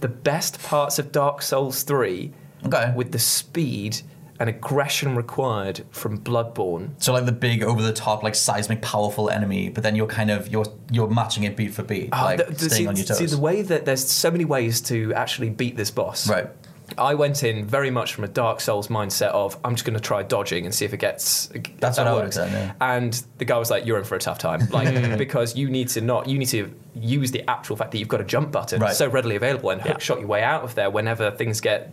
[0.00, 2.32] the best parts of Dark Souls 3
[2.66, 2.92] Okay.
[2.96, 4.02] with the speed
[4.40, 6.90] and aggression required from Bloodborne.
[6.98, 10.30] So like the big over the top, like seismic, powerful enemy, but then you're kind
[10.30, 12.96] of you're you're matching it beat for beat, Oh, like the- the- staying see, on
[12.96, 13.18] your toes.
[13.18, 16.28] see, the way that there's so many ways to actually beat this boss.
[16.28, 16.48] Right.
[16.98, 20.00] I went in very much from a Dark Souls mindset of I'm just going to
[20.02, 21.46] try dodging and see if it gets.
[21.80, 22.72] That's that what I would've done, yeah.
[22.80, 25.16] And the guy was like, "You're in for a tough time, like hmm.
[25.16, 28.20] because you need to not you need to use the actual fact that you've got
[28.20, 28.94] a jump button Right.
[28.94, 29.98] so readily available and hook Yeah.
[29.98, 31.90] shot your way out of there whenever things get."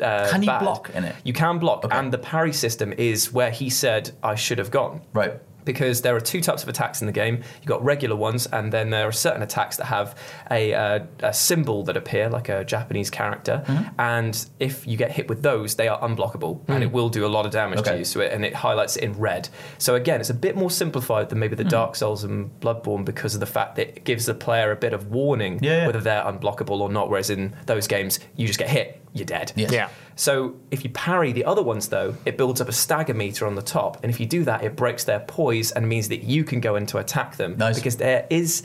[0.00, 0.60] Uh, Can you bad.
[0.60, 1.14] block in it?
[1.24, 1.96] You can block, Okay.
[1.96, 5.00] and the parry system is where he said I should have gone.
[5.12, 5.34] Right.
[5.62, 7.36] because there are two types of attacks in the game.
[7.60, 10.16] You've got regular ones, and then there are certain attacks that have
[10.50, 13.62] a, uh, a symbol that appear, like a Japanese character.
[13.66, 14.00] Mm-hmm.
[14.00, 17.28] And if you get hit with those, they are unblockable, and it will do a
[17.28, 17.98] lot of damage to Mm.
[17.98, 18.04] You.
[18.06, 19.50] So it, and it highlights it in red.
[19.76, 21.68] So again, it's a bit more simplified than maybe the Mm.
[21.78, 24.94] Dark Souls and Bloodborne because of the fact that it gives the player a bit
[24.94, 25.86] of warning Yeah, yeah.
[25.86, 27.10] whether they're unblockable or not.
[27.10, 29.52] Whereas in those games, you just get hit, you're dead.
[29.56, 29.72] Yes.
[29.72, 29.88] Yeah.
[30.16, 33.54] So if you parry the other ones, though, it builds up a stagger meter on
[33.54, 36.44] the top, and if you do that, it breaks their poise and means that you
[36.44, 37.56] can go in to attack them.
[37.56, 37.76] Nice.
[37.76, 38.62] Because there is,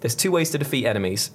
[0.00, 1.30] there's two ways to defeat enemies.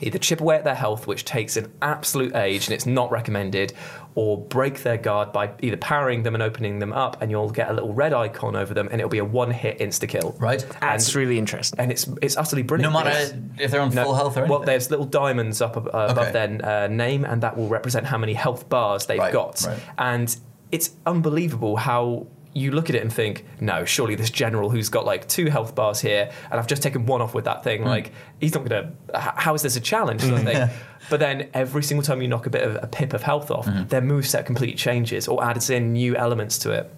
[0.00, 3.72] Either chip away at their health, which takes an absolute age and it's not recommended,
[4.14, 7.70] or break their guard by either powering them and opening them up, and you'll get
[7.70, 10.34] a little red icon over them, and it'll be a one-hit insta kill.
[10.38, 10.64] Right.
[10.80, 11.78] That's And- really interesting.
[11.80, 12.92] and it's it's utterly brilliant.
[12.92, 14.50] No matter if they're on no, full health or anything.
[14.50, 16.32] Well, there's little diamonds up ab- uh, above Okay.
[16.58, 19.62] their uh, name, and that will represent how many health bars they've Right, got.
[19.66, 19.78] right.
[19.96, 20.36] And
[20.70, 25.04] it's unbelievable how you look at it and think, no, surely this general who's got
[25.06, 27.62] like two health bars here, and I've just taken one off with that Hmm.
[27.64, 28.90] thing, like he's not to.
[29.14, 30.20] How is this a challenge?
[30.22, 30.68] Sort of thing.
[31.10, 33.66] But then every single time you knock a bit of a pip of health off,
[33.66, 33.88] Mm-hmm.
[33.88, 36.92] their moveset completely changes or adds in new elements to it.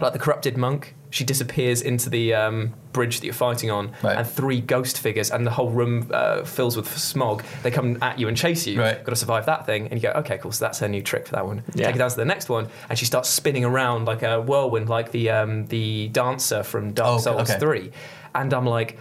[0.00, 4.16] Like the corrupted monk, she disappears into the um, bridge that you're fighting on, Right.
[4.16, 7.42] and three ghost figures, and the whole room uh, fills with smog.
[7.62, 8.80] They come at you and chase you.
[8.80, 9.02] Right.
[9.04, 10.52] Got to survive that thing, and you go, okay, cool.
[10.52, 11.64] So that's her new trick for that one.
[11.74, 11.86] Yeah.
[11.86, 14.88] Take it down to the next one, and she starts spinning around like a whirlwind,
[14.88, 17.58] like the um, the dancer from Dark Oh, Souls okay.
[17.58, 17.92] Three.
[18.34, 18.98] And I'm like.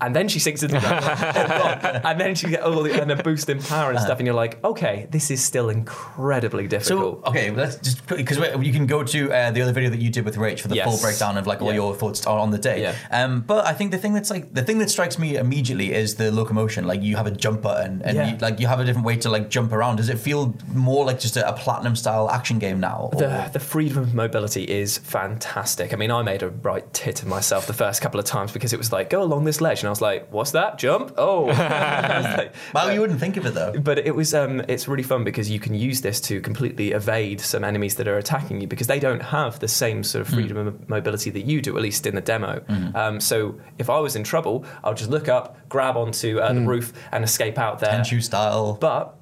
[0.00, 3.10] And then she sinks into the ground, oh and then she get all the and
[3.10, 6.68] a boost in power and stuff, and you're like, okay, this is still incredibly So
[6.68, 7.26] difficult.
[7.26, 10.24] okay, let's just because you can go to uh, the other video that you did
[10.24, 10.86] with Rach for the Yes.
[10.86, 11.74] full breakdown of like all Yeah.
[11.82, 12.82] your thoughts on on the day.
[12.82, 12.94] Yeah.
[13.10, 16.14] Um, but I think the thing that's like the thing that strikes me immediately is
[16.14, 16.86] the locomotion.
[16.86, 18.30] Like you have a jump button and Yeah.
[18.32, 19.96] you, like you have a different way to like jump around.
[19.96, 23.10] Does it feel more like just a, a platinum style action game now?
[23.12, 25.92] or- The, the freedom of mobility is fantastic.
[25.92, 28.72] I mean, I made a right tit of myself the first couple of times because
[28.72, 29.82] it was like, go along this ledge.
[29.88, 30.76] And I was like, what's that?
[30.78, 31.14] Jump?
[31.16, 31.46] Oh.
[31.48, 33.72] Like- well, you wouldn't think of it though.
[33.80, 37.40] but it was um, it's really fun because you can use this to completely evade
[37.40, 40.56] some enemies that are attacking you because they don't have the same sort of freedom
[40.58, 42.62] of mobility that you do, at least in the demo.
[42.94, 46.60] Um, so if I was in trouble, I'll just look up, grab onto uh, the
[46.60, 47.92] roof, and escape out there.
[48.00, 48.74] Tenchu style.
[48.80, 49.17] But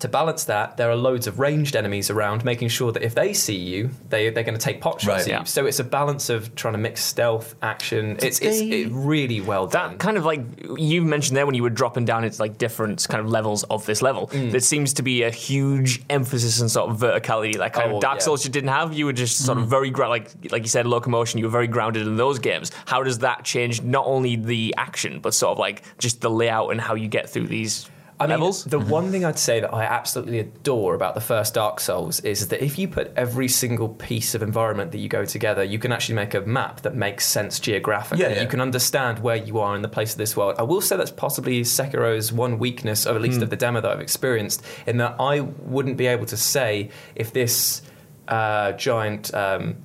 [0.00, 3.32] to balance that, there are loads of ranged enemies around, making sure that if they
[3.32, 5.20] see you, they, they're going to take pot shots Right.
[5.20, 5.32] at you.
[5.34, 5.44] Yeah.
[5.44, 8.16] So it's a balance of trying to mix stealth, action.
[8.22, 9.92] It's, it's they- it really well done.
[9.92, 10.40] That kind of like
[10.76, 13.86] you mentioned there when you were dropping down into like different kind of levels of
[13.86, 14.26] this level.
[14.28, 14.50] Mm.
[14.50, 18.00] There seems to be a huge emphasis on sort of verticality, like kind Oh, of
[18.02, 18.20] Dark yeah.
[18.20, 18.24] Mm.
[18.24, 18.92] Souls you didn't have.
[18.94, 21.38] You were just sort of very gra- like like you said, locomotion.
[21.38, 22.72] You were very grounded in those games.
[22.86, 26.70] How does that change not only the action but sort of like just the layout
[26.70, 27.88] and how you get through these
[28.20, 28.64] I mean, levels?
[28.64, 32.48] the one thing I'd say that I absolutely adore about the first Dark Souls is
[32.48, 35.90] that if you put every single piece of environment that you go together, you can
[35.90, 38.22] actually make a map that makes sense geographically.
[38.22, 38.42] Yeah, yeah.
[38.42, 40.56] You can understand where you are in the place of this world.
[40.58, 43.90] I will say that's possibly Sekiro's one weakness, or at least of the demo that
[43.90, 47.80] I've experienced, in that I wouldn't be able to say if this
[48.28, 49.76] uh, giant um,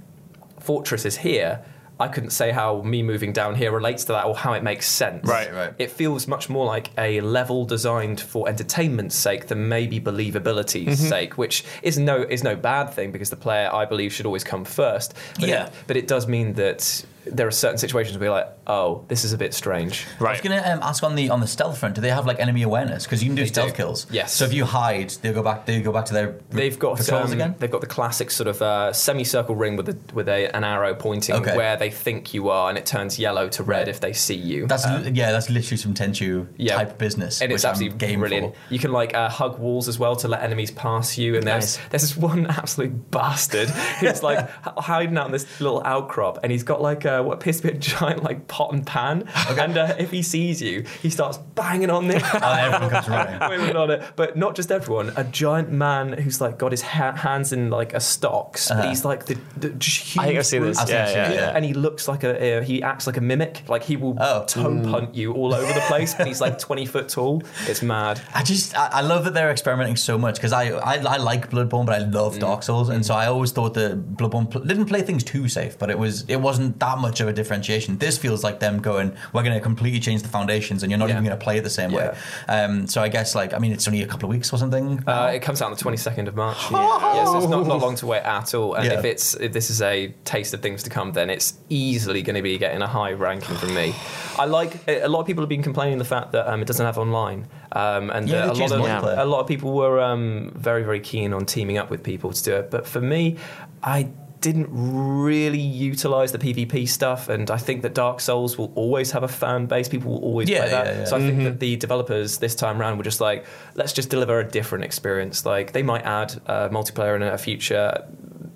[0.59, 1.63] fortress is here.
[1.99, 4.87] I couldn't say how me moving down here relates to that or how it makes
[4.89, 5.25] sense.
[5.27, 5.73] Right, right.
[5.77, 11.07] It feels much more like a level designed for entertainment's sake than maybe believability's Mm-hmm.
[11.09, 14.43] sake, which is no is no bad thing because the player I believe should always
[14.43, 15.13] come first.
[15.39, 15.65] But Yeah.
[15.67, 19.23] It, but it does mean that there are certain situations where you're like, oh, this
[19.23, 20.05] is a bit strange.
[20.19, 20.29] Right.
[20.29, 21.95] I was going to um, ask on the on the stealth front.
[21.95, 23.03] Do they have like enemy awareness?
[23.05, 23.77] Because you can do They stealth do.
[23.77, 24.05] kills.
[24.11, 24.31] Yes.
[24.31, 25.65] So if you hide, they go back.
[25.65, 27.55] They go back to their They've got um, again.
[27.57, 30.93] They've got the classic sort of uh, semicircle ring with a, with a, an arrow
[30.93, 31.57] pointing Okay.
[31.57, 34.67] where they think you are, and it turns yellow to red if they see you.
[34.67, 35.31] That's li- yeah.
[35.31, 36.75] That's literally some Tenchu Um, yeah.
[36.75, 37.41] type business.
[37.41, 38.55] and it's which I'm absolutely game brilliant.
[38.55, 38.73] for.
[38.73, 41.35] You can like uh, hug walls as well to let enemies pass you.
[41.35, 41.87] And there's Nice.
[41.89, 46.51] there's this one absolute bastard who's like h- hiding out in this little outcrop, and
[46.51, 49.27] he's got like a, what appears to be a giant like pot and pan.
[49.49, 52.21] And uh, if he sees you, he starts banging on it.
[52.33, 53.49] Oh, everyone comes running.
[53.59, 55.11] Women on it, but not just everyone.
[55.15, 59.05] A giant man who's like got his ha- hands in like a stocks, but he's
[59.05, 60.17] like the, the huge.
[60.19, 60.77] I think I've seen this.
[60.79, 61.51] I've Yeah, yeah, yeah.
[61.55, 63.63] And he looks like a, uh, he acts like a mimic.
[63.67, 64.45] Like he will Oh.
[64.45, 67.43] toe punt you all over the place, but he's like 20 foot tall.
[67.67, 68.19] It's mad.
[68.33, 71.49] I just I, I love that they're experimenting so much because I, I I like
[71.49, 72.13] Bloodborne, but I Mm.
[72.13, 75.47] love Dark Souls, and so I always thought that Bloodborne pl- didn't play things too
[75.47, 77.97] safe, but it was it wasn't that much of a differentiation.
[77.97, 81.09] This feels like them going, we're going to completely change the foundations, and you're not
[81.09, 81.15] Yeah.
[81.15, 82.13] even going to play it the same way.
[82.47, 85.03] Um, so I guess like I mean it's only a couple of weeks or something.
[85.07, 86.57] Uh, it comes out on the 22nd of March.
[87.15, 88.73] Yes, it's not, not long to wait at all.
[88.75, 88.99] And Yeah.
[88.99, 92.35] if it's if this is a taste of things to come, then it's easily going
[92.35, 93.93] to be getting a high ranking from me.
[94.37, 96.85] I like a lot of people have been complaining the fact that um, it doesn't
[96.85, 100.83] have online, um, and Yeah, a lot of a lot of people were um, very
[100.83, 102.69] very keen on teaming up with people to do it.
[102.71, 103.37] But for me,
[103.81, 104.09] I
[104.41, 109.23] didn't really utilize the PvP stuff, and I think that Dark Souls will always have
[109.23, 109.87] a fan base.
[109.89, 110.85] People will always Yeah, play that.
[110.85, 111.05] yeah, yeah.
[111.05, 113.45] So I think that the developers this time around were just like,
[113.75, 115.45] let's just deliver a different experience.
[115.45, 118.05] Like they might add uh, multiplayer in a future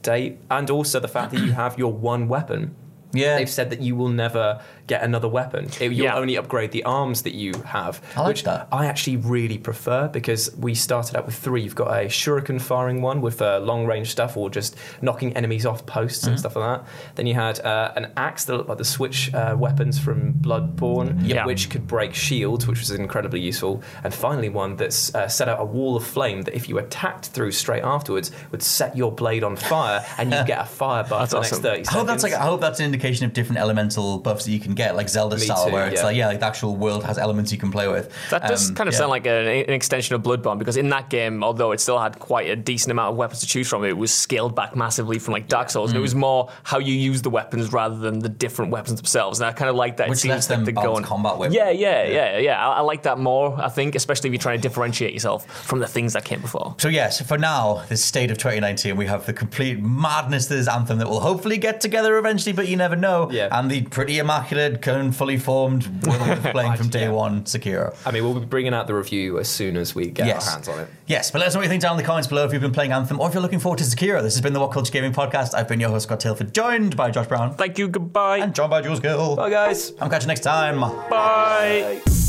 [0.01, 2.75] date, and also the fact that you have your one weapon.
[3.11, 3.37] Yeah.
[3.37, 5.65] They've said that you will never get another weapon.
[5.79, 6.15] It- You'll Yeah.
[6.17, 8.01] only upgrade the arms that you have.
[8.15, 8.67] I like which that.
[8.71, 11.61] I actually really prefer because we started out with three.
[11.61, 15.65] You've got a shuriken firing one with uh, long range stuff or just knocking enemies
[15.65, 16.29] off posts Mm-hmm.
[16.31, 16.87] and stuff like that.
[17.15, 21.19] Then you had uh, an axe that looked like the switch uh, weapons from Bloodborne,
[21.23, 21.45] Yeah.
[21.45, 23.81] which could break shields, which was incredibly useful.
[24.03, 27.27] And finally, one that's uh, set out a wall of flame that if you attacked
[27.27, 31.29] through straight afterwards would set your blade on fire and you get a fire buff
[31.29, 31.63] for the next awesome.
[31.63, 34.51] 30 I hope that's like I hope that's an indication of different elemental buffs that
[34.51, 36.05] you can get, like Zelda Me style, too, where it's yeah.
[36.09, 38.05] like yeah, like the actual world has elements you can play with.
[38.31, 38.99] That does Um, kind of yeah.
[38.99, 42.13] sound like an, an extension of Bloodborne because in that game, although it still had
[42.19, 45.33] quite a decent amount of weapons to choose from, it was scaled back massively from
[45.33, 45.99] like Dark Souls, and Mm.
[45.99, 49.39] it was more how you use the weapons rather than the different weapons themselves.
[49.39, 50.07] And I kind of like that.
[50.07, 51.53] It Which seems lets like them they're balance going combat with.
[51.53, 52.67] Yeah, yeah, yeah, yeah.
[52.67, 53.55] I, I like that more.
[53.59, 56.75] I think, especially if you're trying to differentiate yourself from the things that came before.
[56.77, 60.67] So yes, for now, this state of 2019, we have the complete madness that is
[60.67, 63.29] Anthem that will hopefully get together eventually, but you never know.
[63.31, 63.47] Yeah.
[63.51, 67.11] And the pretty immaculate, cone fully formed world playing from day Yeah.
[67.11, 67.95] one, Sekiro.
[68.05, 70.47] I mean, we'll be bringing out the review as soon as we get yes.
[70.47, 70.87] our hands on it.
[71.07, 72.61] Yes, but let us know what you think down in the comments below if you've
[72.61, 74.21] been playing Anthem or if you're looking forward to Sekiro.
[74.21, 75.53] This has been the WhatCulture Gaming Podcast.
[75.53, 77.87] I've been your host, Scott Tilford, joined by Josh Brown Thank you.
[77.87, 78.37] Goodbye.
[78.39, 79.35] and John by Jules Gill.
[79.35, 79.91] Bye, guys.
[79.99, 80.79] I'm catching you next time.
[81.09, 82.28] Bye.